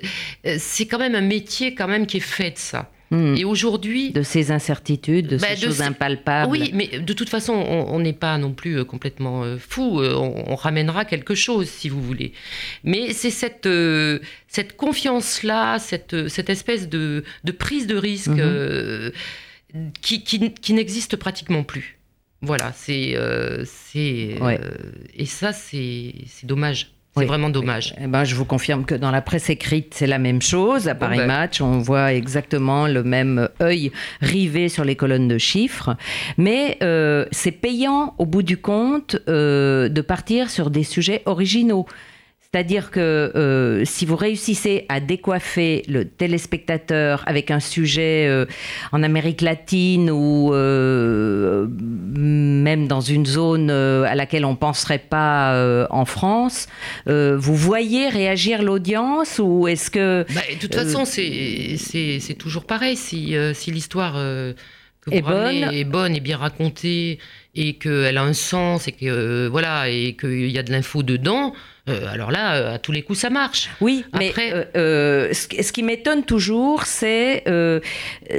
c'est 0.57 0.85
quand 0.85 0.99
même 0.99 1.15
un 1.15 1.21
métier 1.21 1.75
quand 1.75 1.87
même 1.87 2.05
qui 2.05 2.17
est 2.17 2.21
fait 2.21 2.51
de 2.51 2.57
ça. 2.57 2.89
Hmm. 3.11 3.35
Et 3.35 3.43
aujourd'hui. 3.43 4.11
De 4.11 4.23
ces 4.23 4.51
incertitudes, 4.51 5.27
de 5.27 5.37
bah, 5.37 5.47
ces 5.53 5.65
choses 5.65 5.81
impalpables. 5.81 6.49
Oui, 6.49 6.71
mais 6.73 6.87
de 6.87 7.13
toute 7.13 7.27
façon, 7.27 7.53
on 7.53 7.99
n'est 7.99 8.13
pas 8.13 8.37
non 8.37 8.53
plus 8.53 8.79
euh, 8.79 8.85
complètement 8.85 9.43
euh, 9.43 9.57
fou. 9.57 9.99
Euh, 9.99 10.15
on, 10.15 10.55
ramènera 10.55 11.03
quelque 11.03 11.35
chose, 11.35 11.67
si 11.67 11.89
vous 11.89 12.01
voulez. 12.01 12.31
Mais 12.85 13.11
c'est 13.11 13.29
cette, 13.29 13.67
cette 14.47 14.77
confiance-là, 14.77 15.77
cette, 15.79 16.29
cette 16.29 16.49
espèce 16.49 16.87
de, 16.87 17.25
de 17.43 17.51
prise 17.51 17.85
de 17.85 17.97
risque 17.97 18.29
mhm. 18.29 19.11
qui, 20.01 20.23
qui, 20.23 20.53
qui 20.53 20.73
n'existe 20.73 21.17
pratiquement 21.17 21.63
plus. 21.63 21.97
Voilà, 22.41 22.71
c'est. 22.73 23.17
c'est 23.65 24.37
et 25.15 25.25
ça, 25.25 25.51
c'est 25.51 26.13
dommage. 26.43 26.93
C'est 27.17 27.25
vraiment 27.25 27.49
dommage. 27.49 27.93
Eh 28.01 28.07
ben, 28.07 28.23
je 28.23 28.35
vous 28.35 28.45
confirme 28.45 28.85
que 28.85 28.95
dans 28.95 29.11
la 29.11 29.21
presse 29.21 29.49
écrite, 29.49 29.93
c'est 29.93 30.07
la 30.07 30.17
même 30.17 30.41
chose. 30.41 30.87
À 30.87 30.95
Paris 30.95 31.17
ben. 31.17 31.27
Match, 31.27 31.59
on 31.59 31.79
voit 31.79 32.13
exactement 32.13 32.87
le 32.87 33.03
même 33.03 33.49
œil 33.61 33.91
rivé 34.21 34.69
sur 34.69 34.85
les 34.85 34.95
colonnes 34.95 35.27
de 35.27 35.37
chiffres. 35.37 35.97
Mais 36.37 36.77
euh, 36.81 37.25
c'est 37.31 37.51
payant, 37.51 38.15
au 38.17 38.25
bout 38.25 38.43
du 38.43 38.55
compte, 38.55 39.17
euh, 39.27 39.89
de 39.89 40.01
partir 40.01 40.49
sur 40.49 40.69
des 40.69 40.83
sujets 40.83 41.21
originaux. 41.25 41.85
C'est-à-dire 42.53 42.91
que 42.91 42.99
euh, 42.99 43.85
si 43.85 44.05
vous 44.05 44.17
réussissez 44.17 44.85
à 44.89 44.99
décoiffer 44.99 45.83
le 45.87 46.03
téléspectateur 46.03 47.23
avec 47.25 47.49
un 47.49 47.61
sujet 47.61 48.27
euh, 48.27 48.45
en 48.91 49.03
Amérique 49.03 49.39
latine 49.39 50.11
ou 50.11 50.53
euh, 50.53 51.65
même 51.69 52.89
dans 52.89 52.99
une 52.99 53.25
zone 53.25 53.69
à 53.69 54.15
laquelle 54.15 54.43
on 54.43 54.51
ne 54.51 54.57
penserait 54.57 54.99
pas 54.99 55.87
en 55.89 56.03
France, 56.03 56.67
vous 57.07 57.55
voyez 57.55 58.09
réagir 58.09 58.63
l'audience 58.63 59.39
ou 59.41 59.69
est-ce 59.69 59.89
que... 59.89 60.25
Bah, 60.35 60.41
de 60.53 60.59
toute 60.59 60.75
façon, 60.75 61.05
c'est 61.05 62.35
toujours 62.37 62.65
pareil. 62.65 62.97
Si, 62.97 63.33
si 63.53 63.71
l'histoire 63.71 64.13
que 65.01 65.11
est 65.11 65.21
bonne. 65.21 65.73
est 65.73 65.83
bonne 65.83 66.15
et 66.15 66.19
bien 66.19 66.37
racontée 66.37 67.19
et 67.55 67.73
qu'elle 67.75 68.17
a 68.17 68.23
un 68.23 68.33
sens 68.33 68.87
et 68.87 68.91
que 68.93 69.47
voilà 69.47 69.89
et 69.89 70.15
qu'il 70.19 70.49
y 70.49 70.57
a 70.57 70.63
de 70.63 70.71
l'info 70.71 71.03
dedans, 71.03 71.53
alors 71.87 72.31
là, 72.31 72.73
à 72.73 72.79
tous 72.79 72.93
les 72.93 73.01
coups, 73.01 73.19
ça 73.19 73.29
marche. 73.29 73.69
Oui, 73.81 74.05
mais 74.17 74.31
ce, 74.33 75.71
qui 75.71 75.83
m'étonne 75.83 76.23
toujours, 76.23 76.85
c'est 76.85 77.43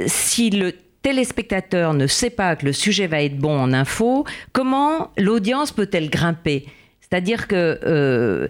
si 0.07 0.49
le 0.49 0.73
téléspectateur 1.03 1.93
ne 1.93 2.07
sait 2.07 2.31
pas 2.31 2.55
que 2.55 2.65
le 2.65 2.73
sujet 2.73 3.07
va 3.07 3.21
être 3.21 3.37
bon 3.37 3.59
en 3.59 3.73
info, 3.73 4.25
comment 4.53 5.11
l'audience 5.17 5.71
peut-elle 5.71 6.09
grimper? 6.09 6.65
C'est-à-dire 7.01 7.47
qu'ils 7.47 7.77
euh, 7.85 8.47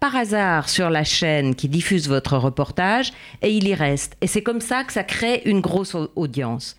par 0.00 0.16
hasard 0.16 0.68
sur 0.68 0.90
la 0.90 1.04
chaîne 1.04 1.54
qui 1.54 1.68
diffuse 1.68 2.08
votre 2.08 2.36
reportage 2.36 3.12
et 3.40 3.52
il 3.52 3.68
y 3.68 3.74
reste. 3.74 4.16
Et 4.20 4.26
c'est 4.26 4.42
comme 4.42 4.60
ça 4.60 4.82
que 4.82 4.92
ça 4.92 5.04
crée 5.04 5.42
une 5.44 5.60
grosse 5.60 5.94
audience. 6.16 6.74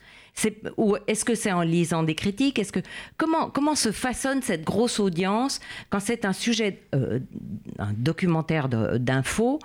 Ou 0.78 0.96
est-ce 1.08 1.26
que 1.26 1.36
c'est 1.36 1.52
en 1.52 1.62
lisant 1.62 2.04
des 2.04 2.16
critiques? 2.16 2.60
Est-ce 2.60 2.72
que 2.72 2.80
comment 3.18 3.50
comment 3.50 3.76
se 3.76 3.92
façonne 3.92 4.42
cette 4.42 4.64
grosse 4.64 5.00
audience 5.00 5.60
quand 5.90 6.00
c'est 6.00 6.26
un 6.26 6.34
sujet, 6.34 6.84
euh, 6.96 7.20
un 7.78 7.94
documentaire 7.94 8.70
d'info 8.70 9.60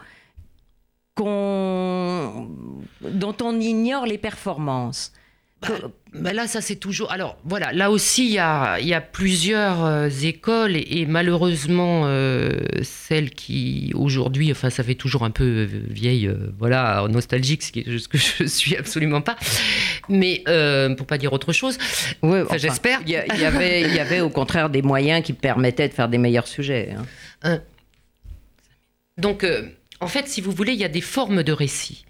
dont 1.16 2.46
on 3.42 3.60
ignore 3.60 4.06
les 4.06 4.18
performances? 4.18 5.12
Bah, 6.14 6.32
là, 6.32 6.46
ça 6.46 6.60
c'est 6.60 6.76
toujours. 6.76 7.10
Alors 7.10 7.36
voilà, 7.44 7.72
là 7.72 7.90
aussi, 7.90 8.26
il 8.26 8.32
y 8.32 8.38
a, 8.38 8.78
y 8.80 8.94
a, 8.94 9.00
plusieurs 9.00 9.84
euh, 9.84 10.08
écoles 10.08 10.76
et, 10.76 11.06
malheureusement, 11.06 12.02
euh, 12.04 12.60
celle 12.82 13.30
qui 13.30 13.92
aujourd'hui, 13.94 14.50
enfin, 14.52 14.70
ça 14.70 14.84
fait 14.84 14.94
toujours 14.94 15.24
un 15.24 15.30
peu 15.30 15.44
euh, 15.44 15.68
vieille, 15.88 16.30
voilà, 16.58 17.06
nostalgique, 17.10 17.62
ce, 17.62 18.08
que 18.08 18.18
je 18.18 18.44
suis 18.44 18.76
absolument 18.76 19.22
pas. 19.22 19.36
Mais 20.08 20.44
pour 20.96 21.06
pas 21.06 21.18
dire 21.18 21.32
autre 21.32 21.52
chose, 21.52 21.78
j'espère. 22.56 23.00
Il 23.06 23.10
y, 23.10 23.16
avait, 23.16 23.82
il 23.82 23.94
y 23.94 24.00
avait 24.00 24.20
au 24.20 24.30
contraire 24.30 24.70
des 24.70 24.82
moyens 24.82 25.24
qui 25.24 25.32
permettaient 25.32 25.88
de 25.88 25.94
faire 25.94 26.08
des 26.08 26.18
meilleurs 26.18 26.46
sujets. 26.46 26.94
Hein. 27.42 27.60
donc, 29.18 29.46
en 30.00 30.06
fait, 30.06 30.28
si 30.28 30.40
vous 30.40 30.52
voulez, 30.52 30.72
il 30.72 30.78
y 30.78 30.84
a 30.84 30.88
des 30.88 31.00
formes 31.00 31.42
de 31.42 31.52
récits. 31.52 32.04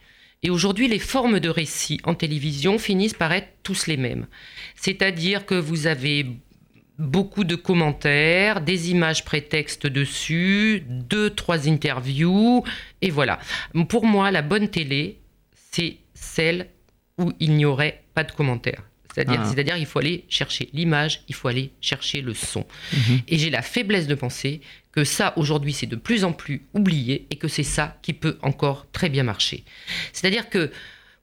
Et 0.45 0.51
aujourd'hui, 0.51 0.89
les 0.89 0.99
formes 0.99 1.41
de 1.41 1.49
récits 1.49 2.01
en 2.05 2.15
télévision 2.15 2.79
finissent 2.79 3.15
par 3.15 3.33
être 3.33 3.49
tous 3.63 3.87
les 3.87 3.97
mêmes. 3.97 4.27
C'est-à-dire 4.77 5.47
que 5.47 5.55
vous 5.55 5.87
avez 5.87 6.27
beaucoup 6.99 7.45
de 7.45 7.57
commentaires, 7.57 8.61
des 8.61 8.91
images 8.91 9.25
prétextes 9.25 9.87
dessus, 9.87 10.85
deux, 10.87 11.31
trois 11.31 11.67
interviews, 11.67 12.63
et 13.01 13.11
voilà. 13.11 13.39
Pour 13.89 14.05
moi, 14.05 14.31
la 14.31 14.43
bonne 14.43 14.69
télé, 14.69 15.19
c'est 15.73 15.97
celle 16.13 16.69
où 17.19 17.33
il 17.41 17.57
n'y 17.57 17.65
aurait 17.65 18.05
pas 18.15 18.23
de 18.23 18.33
commentaires. 18.33 18.83
C'est-à-dire, 19.15 19.41
ah. 19.43 19.49
c'est-à-dire, 19.49 19.77
il 19.77 19.87
faut 19.87 20.01
aller 20.01 20.25
chercher 20.29 20.69
l'image, 20.73 21.23
il 21.29 21.35
faut 21.35 21.47
aller 21.47 21.71
chercher 21.81 22.21
le 22.21 22.35
son. 22.35 22.67
Mhm. 22.93 23.21
Et 23.29 23.39
j'ai 23.39 23.51
la 23.51 23.63
faiblesse 23.63 24.09
de 24.09 24.15
penser 24.17 24.61
que 24.91 25.05
ça, 25.05 25.33
aujourd'hui, 25.37 25.73
c'est 25.73 25.87
de 25.87 25.97
plus 25.97 26.25
en 26.25 26.33
plus 26.33 26.63
oublié 26.73 27.27
et 27.31 27.37
que 27.37 27.47
c'est 27.47 27.63
ça 27.63 27.97
qui 28.03 28.13
peut 28.13 28.39
encore 28.43 28.87
très 28.93 29.09
bien 29.09 29.23
marcher. 29.23 29.63
C'est-à-dire 30.13 30.49
que 30.49 30.71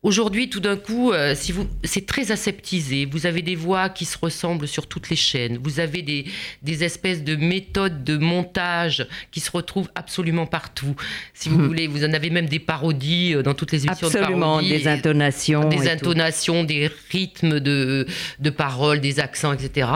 Aujourd'hui, 0.03 0.49
tout 0.49 0.61
d'un 0.61 0.77
coup, 0.77 1.11
euh, 1.11 1.35
si 1.35 1.51
vous, 1.51 1.67
c'est 1.83 2.07
très 2.07 2.31
aseptisé. 2.31 3.05
Vous 3.05 3.27
avez 3.27 3.43
des 3.43 3.55
voix 3.55 3.87
qui 3.87 4.05
se 4.05 4.17
ressemblent 4.17 4.67
sur 4.67 4.87
toutes 4.87 5.11
les 5.11 5.15
chaînes. 5.15 5.59
Vous 5.61 5.79
avez 5.79 6.01
des, 6.01 6.25
des 6.63 6.83
espèces 6.83 7.23
de 7.23 7.35
méthodes 7.35 8.03
de 8.03 8.17
montage 8.17 9.07
qui 9.29 9.39
se 9.39 9.51
retrouvent 9.51 9.91
absolument 9.93 10.47
partout. 10.47 10.95
Si 11.35 11.49
vous 11.49 11.59
hmm. 11.59 11.67
voulez, 11.67 11.87
vous 11.87 12.03
en 12.03 12.13
avez 12.13 12.31
même 12.31 12.47
des 12.47 12.57
parodies 12.57 13.35
euh, 13.35 13.43
dans 13.43 13.53
toutes 13.53 13.73
les 13.73 13.85
émissions 13.85 14.07
absolument, 14.07 14.59
de 14.59 14.69
des 14.69 14.87
intonations. 14.87 15.69
Des 15.69 15.87
intonations, 15.87 16.63
des 16.63 16.89
rythmes 17.11 17.59
de, 17.59 18.07
de 18.39 18.49
paroles, 18.49 19.01
des 19.01 19.19
accents, 19.19 19.53
etc. 19.53 19.87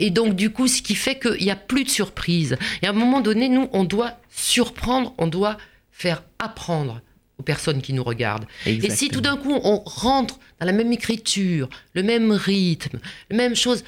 Et 0.00 0.10
donc, 0.10 0.34
du 0.34 0.50
coup, 0.50 0.66
ce 0.66 0.82
qui 0.82 0.96
fait 0.96 1.20
qu'il 1.20 1.44
n'y 1.44 1.52
a 1.52 1.56
plus 1.56 1.84
de 1.84 1.90
surprise. 1.90 2.56
Et 2.82 2.88
à 2.88 2.90
un 2.90 2.92
moment 2.92 3.20
donné, 3.20 3.48
nous, 3.48 3.68
on 3.72 3.84
doit 3.84 4.18
surprendre, 4.30 5.14
on 5.16 5.28
doit 5.28 5.58
faire 5.92 6.24
apprendre 6.40 7.00
aux 7.38 7.42
personnes 7.42 7.82
qui 7.82 7.92
nous 7.92 8.04
regardent. 8.04 8.46
Et 8.66 8.90
si 8.90 9.08
tout 9.08 9.20
d'un 9.20 9.36
coup 9.36 9.52
on 9.52 9.82
rentre 9.84 10.38
dans 10.60 10.66
la 10.66 10.72
même 10.72 10.92
écriture, 10.92 11.68
le 11.94 12.02
même 12.02 12.32
rythme, 12.32 12.98
la 13.30 13.36
même 13.36 13.56
chose, 13.56 13.84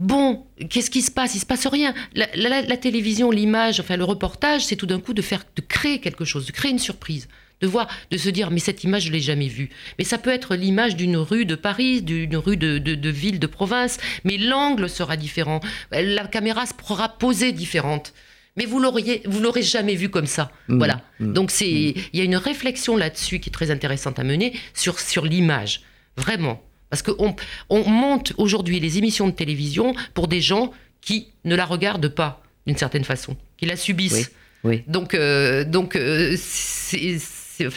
bon, 0.00 0.46
qu'est-ce 0.70 0.90
qui 0.90 1.02
se 1.02 1.10
passe? 1.10 1.34
Il 1.34 1.40
se 1.40 1.46
passe 1.46 1.66
rien. 1.66 1.94
La, 2.14 2.76
télévision, 2.76 3.30
l'image, 3.30 3.80
enfin 3.80 3.96
le 3.96 4.04
reportage, 4.04 4.64
c'est 4.64 4.76
tout 4.76 4.86
d'un 4.86 5.00
coup 5.00 5.14
de 5.14 5.22
faire, 5.22 5.44
de 5.56 5.62
créer 5.62 6.00
quelque 6.00 6.24
chose, 6.24 6.46
de 6.46 6.52
créer 6.52 6.70
une 6.70 6.78
surprise, 6.78 7.28
de 7.60 7.66
voir, 7.66 7.88
de 8.10 8.16
se 8.16 8.28
dire, 8.28 8.50
mais 8.50 8.60
cette 8.60 8.84
image 8.84 9.04
je 9.04 9.12
l'ai 9.12 9.20
jamais 9.20 9.48
vue. 9.48 9.70
Mais 9.98 10.04
ça 10.04 10.18
peut 10.18 10.30
être 10.30 10.54
l'image 10.54 10.96
d'une 10.96 11.16
rue 11.16 11.46
de 11.46 11.56
Paris, 11.56 12.02
d'une 12.02 12.36
rue 12.36 12.56
de, 12.56 12.78
de, 12.78 13.10
ville 13.10 13.40
de 13.40 13.46
province, 13.46 13.98
mais 14.24 14.38
l'angle 14.38 14.88
sera 14.88 15.16
différent, 15.16 15.60
la 15.90 16.26
caméra 16.26 16.64
sera 16.66 17.08
posée 17.08 17.52
différente 17.52 18.12
mais 18.58 18.66
vous 18.66 18.80
l'auriez, 18.80 19.22
vous 19.24 19.40
l'aurez 19.40 19.62
jamais 19.62 19.94
vu 19.94 20.10
comme 20.10 20.26
ça. 20.26 20.50
Mm. 20.66 20.78
Voilà. 20.78 21.00
Mm. 21.20 21.32
Donc 21.32 21.50
c'est, 21.50 21.64
mm. 21.64 22.00
il 22.12 22.18
y 22.18 22.20
a 22.20 22.24
une 22.24 22.36
réflexion 22.36 22.96
là-dessus 22.96 23.38
qui 23.38 23.48
est 23.48 23.52
très 23.52 23.70
intéressante 23.70 24.18
à 24.18 24.24
mener 24.24 24.52
sur 24.74 25.00
sur 25.00 25.24
l'image, 25.24 25.82
vraiment, 26.16 26.60
parce 26.90 27.02
qu'on 27.02 27.34
on 27.70 27.84
monte 27.88 28.34
aujourd'hui 28.36 28.80
les 28.80 28.98
émissions 28.98 29.28
de 29.28 29.32
télévision 29.32 29.94
pour 30.12 30.28
des 30.28 30.40
gens 30.40 30.72
qui 31.00 31.28
ne 31.44 31.54
la 31.54 31.64
regardent 31.64 32.08
pas 32.08 32.42
d'une 32.66 32.76
certaine 32.76 33.04
façon, 33.04 33.36
qui 33.56 33.64
la 33.64 33.76
subissent. 33.76 34.32
Oui. 34.64 34.82
Donc 34.88 35.14
euh, 35.14 35.64
donc 35.64 35.94
euh, 35.94 36.34
c'est 36.36 37.16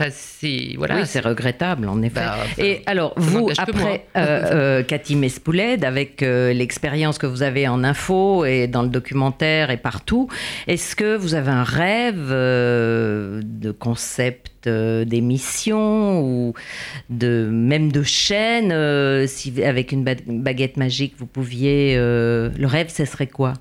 c'est 0.10 0.76
voilà. 0.78 0.96
Oui, 0.96 1.02
c'est 1.06 1.20
regrettable 1.20 1.88
en 1.88 2.02
effet. 2.02 2.22
Bah, 2.22 2.38
et 2.58 2.82
alors 2.86 3.14
vous 3.18 3.50
après 3.58 4.06
euh, 4.16 4.20
euh, 4.52 4.84
Cathy 4.84 5.16
Mespouled, 5.16 5.84
avec 5.86 6.24
euh, 6.24 6.54
l'expérience 6.54 7.18
que 7.18 7.28
vous 7.28 7.44
avez 7.44 7.68
en 7.68 7.84
info 7.84 8.46
et 8.46 8.68
dans 8.68 8.84
le 8.84 8.90
documentaire 8.90 9.70
et 9.72 9.78
partout, 9.78 10.30
est-ce 10.68 10.96
que 10.96 11.16
vous 11.16 11.36
avez 11.36 11.52
un 11.52 11.64
rêve 11.64 12.30
de 12.30 13.72
concept 13.72 14.70
d'émission 14.70 16.22
ou 16.22 16.54
de 17.10 17.50
même 17.52 17.92
de 17.92 18.04
chaîne 18.04 19.28
si 19.28 19.64
avec 19.64 19.92
une 19.92 20.04
baguette 20.04 20.78
magique 20.78 21.16
vous 21.18 21.26
pouviez 21.26 21.96
le 21.96 22.66
rêve 22.66 22.90
ce 22.90 23.06
serait 23.06 23.28
quoi? 23.28 23.54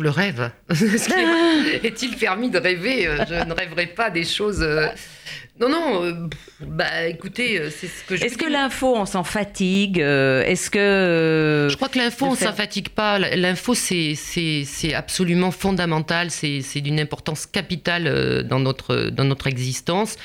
Le 0.00 0.10
rêve. 0.10 0.50
Est-il 1.84 2.16
permis 2.16 2.50
de 2.50 2.58
rêver? 2.58 3.08
Je 3.28 3.34
ne 3.34 3.52
rêverai 3.52 3.86
pas 3.86 4.10
des 4.10 4.24
choses 4.24 4.62
euh, 4.62 4.86
non, 5.60 5.68
non, 5.68 6.04
euh, 6.04 6.12
bah 6.60 7.08
écoutez, 7.08 7.58
euh, 7.58 7.70
c'est 7.70 7.88
ce 7.88 8.04
que 8.04 8.16
je. 8.16 8.24
Est-ce 8.24 8.38
que 8.38 8.48
l'info, 8.48 8.94
on 8.96 9.06
s'en 9.06 9.24
fatigue 9.24 10.00
euh, 10.00 10.44
Est-ce 10.44 10.70
que. 10.70 11.66
Je 11.68 11.74
crois 11.74 11.88
que 11.88 11.98
l'info, 11.98 12.26
on 12.26 12.30
ne 12.32 12.36
s'en 12.36 12.52
fatigue 12.52 12.90
pas. 12.90 13.18
L'info, 13.18 13.74
c'est 13.74 14.14
absolument 14.94 15.50
fondamental. 15.50 16.30
C'est 16.30 16.80
d'une 16.80 17.00
importance 17.00 17.46
capitale 17.46 18.44
dans 18.44 18.60
notre, 18.60 19.10
dans 19.10 19.24
notre 19.24 19.48
existence. 19.48 20.16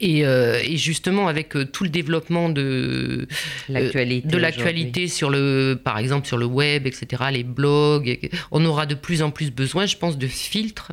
Et, 0.00 0.20
et 0.20 0.76
justement, 0.76 1.28
avec 1.28 1.54
tout 1.72 1.84
le 1.84 1.90
développement 1.90 2.50
de 2.50 3.26
l'actualité 3.68 5.08
sur 5.08 5.30
le, 5.30 5.80
par 5.82 5.98
exemple, 5.98 6.26
sur 6.26 6.36
le 6.36 6.46
web, 6.46 6.86
etc., 6.86 7.24
les 7.32 7.44
blogs, 7.44 8.18
on 8.50 8.64
aura 8.66 8.84
de 8.84 8.94
plus 8.94 9.22
en 9.22 9.30
plus 9.30 9.50
besoin, 9.50 9.86
je 9.86 9.96
pense, 9.96 10.18
de 10.18 10.26
filtres 10.26 10.92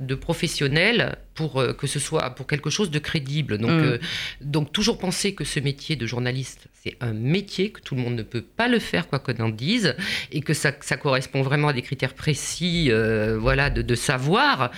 de 0.00 0.16
professionnels 0.16 1.18
pour 1.36 1.60
euh, 1.60 1.72
que 1.72 1.86
ce 1.86 2.00
soit 2.00 2.30
pour 2.30 2.48
quelque 2.48 2.68
chose 2.68 2.90
de 2.90 2.98
crédible. 2.98 3.58
Donc, 3.58 3.70
mm. 3.70 3.84
euh, 3.84 3.98
donc 4.40 4.72
toujours 4.72 4.98
penser 4.98 5.34
que 5.34 5.44
ce 5.44 5.60
métier 5.60 5.94
de 5.94 6.04
journaliste, 6.04 6.66
c'est 6.72 6.96
un 7.00 7.12
métier, 7.12 7.70
que 7.70 7.80
tout 7.80 7.94
le 7.94 8.00
monde 8.00 8.16
ne 8.16 8.24
peut 8.24 8.42
pas 8.42 8.66
le 8.66 8.80
faire, 8.80 9.06
quoi 9.06 9.20
qu'on 9.20 9.36
en 9.40 9.50
dise, 9.50 9.94
et 10.32 10.40
que 10.40 10.52
ça, 10.52 10.72
correspond 10.72 11.42
vraiment 11.42 11.68
à 11.68 11.72
des 11.72 11.82
critères 11.82 12.14
précis 12.14 12.88
euh, 12.90 13.38
voilà, 13.38 13.70
de, 13.70 13.94
savoir, 13.94 14.72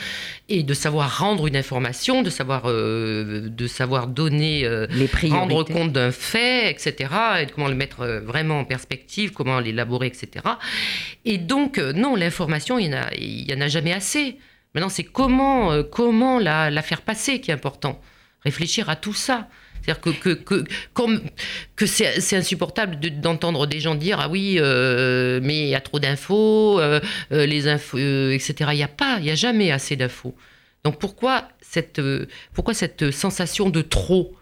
et 0.50 0.62
de 0.62 0.74
savoir 0.74 1.18
rendre 1.18 1.46
une 1.46 1.56
information, 1.56 2.22
de 2.22 2.30
savoir, 2.30 2.64
de 2.64 3.66
savoir 3.66 4.08
donner, 4.08 4.68
rendre 5.30 5.64
compte 5.64 5.92
d'un 5.92 6.12
fait, 6.12 6.70
etc., 6.70 6.94
et 7.40 7.46
de 7.46 7.52
comment 7.52 7.68
le 7.68 7.74
mettre 7.74 8.06
vraiment 8.24 8.60
en 8.60 8.64
perspective, 8.64 9.32
comment 9.32 9.60
l'élaborer, 9.60 10.08
etc. 10.08 10.44
Et 11.24 11.38
donc, 11.38 11.78
non, 11.78 12.16
l'information, 12.16 12.78
il 12.78 12.90
n'y 12.90 13.54
en, 13.54 13.58
en 13.58 13.60
a 13.62 13.68
jamais 13.68 13.92
assez. 13.92 14.36
Maintenant, 14.76 14.90
c'est 14.90 15.04
comment, 15.04 15.72
euh, 15.72 15.82
comment 15.82 16.38
la, 16.38 16.82
faire 16.82 17.00
passer 17.00 17.40
qui 17.40 17.50
est 17.50 17.54
important. 17.54 17.98
Réfléchir 18.44 18.90
à 18.90 18.94
tout 18.94 19.14
ça. 19.14 19.48
C'est-à-dire 19.80 20.02
que, 20.02 20.10
que, 20.10 20.34
que, 20.34 21.22
que 21.76 21.86
c'est 21.86 22.36
insupportable 22.36 23.00
d'entendre 23.22 23.66
des 23.66 23.80
gens 23.80 23.94
dire 23.94 24.20
Ah 24.20 24.28
oui, 24.28 24.56
euh, 24.58 25.40
mais 25.42 25.62
il 25.62 25.68
y 25.68 25.74
a 25.74 25.80
trop 25.80 25.98
d'infos, 25.98 26.78
euh, 26.78 27.00
les 27.30 27.68
infos, 27.68 27.96
etc. 27.96 28.70
Il 28.72 28.76
n'y 28.76 28.82
a 28.82 28.88
pas, 28.88 29.16
il 29.16 29.24
n'y 29.24 29.30
a 29.30 29.34
jamais 29.34 29.72
assez 29.72 29.96
d'infos. 29.96 30.34
Donc 30.84 30.98
pourquoi 30.98 31.48
cette, 31.62 32.02
pourquoi 32.52 32.74
cette 32.74 33.12
sensation 33.12 33.70
de 33.70 33.80
trop 33.80 34.36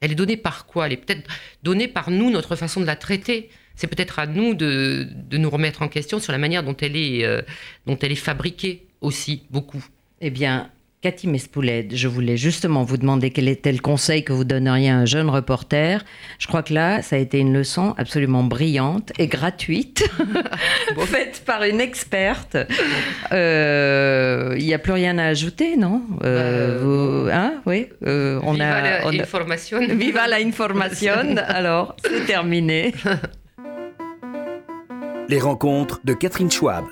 Elle 0.00 0.12
est 0.12 0.16
donnée 0.16 0.36
par 0.36 0.66
quoi? 0.66 0.86
Elle 0.86 0.92
est 0.92 0.96
peut-être 0.96 1.28
donnée 1.62 1.88
par 1.88 2.10
nous, 2.10 2.30
notre 2.30 2.56
façon 2.56 2.80
de 2.80 2.86
la 2.86 2.96
traiter. 2.96 3.50
C'est 3.74 3.86
peut-être 3.86 4.18
à 4.18 4.26
nous 4.26 4.54
de, 4.54 5.08
de, 5.12 5.38
nous 5.38 5.50
remettre 5.50 5.82
en 5.82 5.88
question 5.88 6.18
sur 6.18 6.32
la 6.32 6.38
manière 6.38 6.62
dont 6.62 6.76
elle 6.76 6.96
est, 6.96 7.44
dont 7.86 7.96
elle 7.98 8.10
est 8.10 8.16
fabriquée 8.16 8.86
aussi 9.00 9.44
beaucoup 9.50 9.84
Eh 10.20 10.30
bien, 10.30 10.70
Cathy 11.00 11.28
Mespouled, 11.28 11.94
je 11.94 12.08
voulais 12.08 12.36
justement 12.36 12.82
vous 12.82 12.96
demander 12.96 13.30
quel 13.30 13.46
était 13.46 13.70
le 13.70 13.78
conseil 13.78 14.24
que 14.24 14.32
vous 14.32 14.42
donneriez 14.42 14.90
à 14.90 14.96
un 14.96 15.04
jeune 15.04 15.30
reporter. 15.30 16.04
Je 16.40 16.48
crois 16.48 16.64
que 16.64 16.74
là, 16.74 17.02
ça 17.02 17.14
a 17.14 17.20
été 17.20 17.38
une 17.38 17.52
leçon 17.52 17.94
absolument 17.98 18.42
brillante 18.42 19.12
et 19.16 19.28
gratuite, 19.28 20.04
faite 21.06 21.44
par 21.46 21.62
une 21.62 21.80
experte. 21.80 22.56
Euh, 23.30 24.56
il 24.58 24.64
n'y 24.64 24.74
a 24.74 24.80
plus 24.80 24.90
rien 24.90 25.18
à 25.18 25.26
ajouter, 25.26 25.76
non? 25.76 26.02
Euh, 26.24 27.26
bah, 27.26 27.32
hein, 27.32 27.54
Oui. 27.64 27.86
Euh, 28.04 28.40
on 28.42 28.54
viva 28.54 28.74
a, 28.74 29.12
la 29.12 29.22
information. 29.22 29.78
Viva 29.88 30.26
la 30.26 30.38
information. 30.38 31.36
Alors, 31.46 31.94
c'est 32.04 32.26
terminé. 32.26 32.92
Les 35.28 35.38
rencontres 35.38 36.00
de 36.02 36.12
Catherine 36.12 36.50
Schwab. 36.50 36.86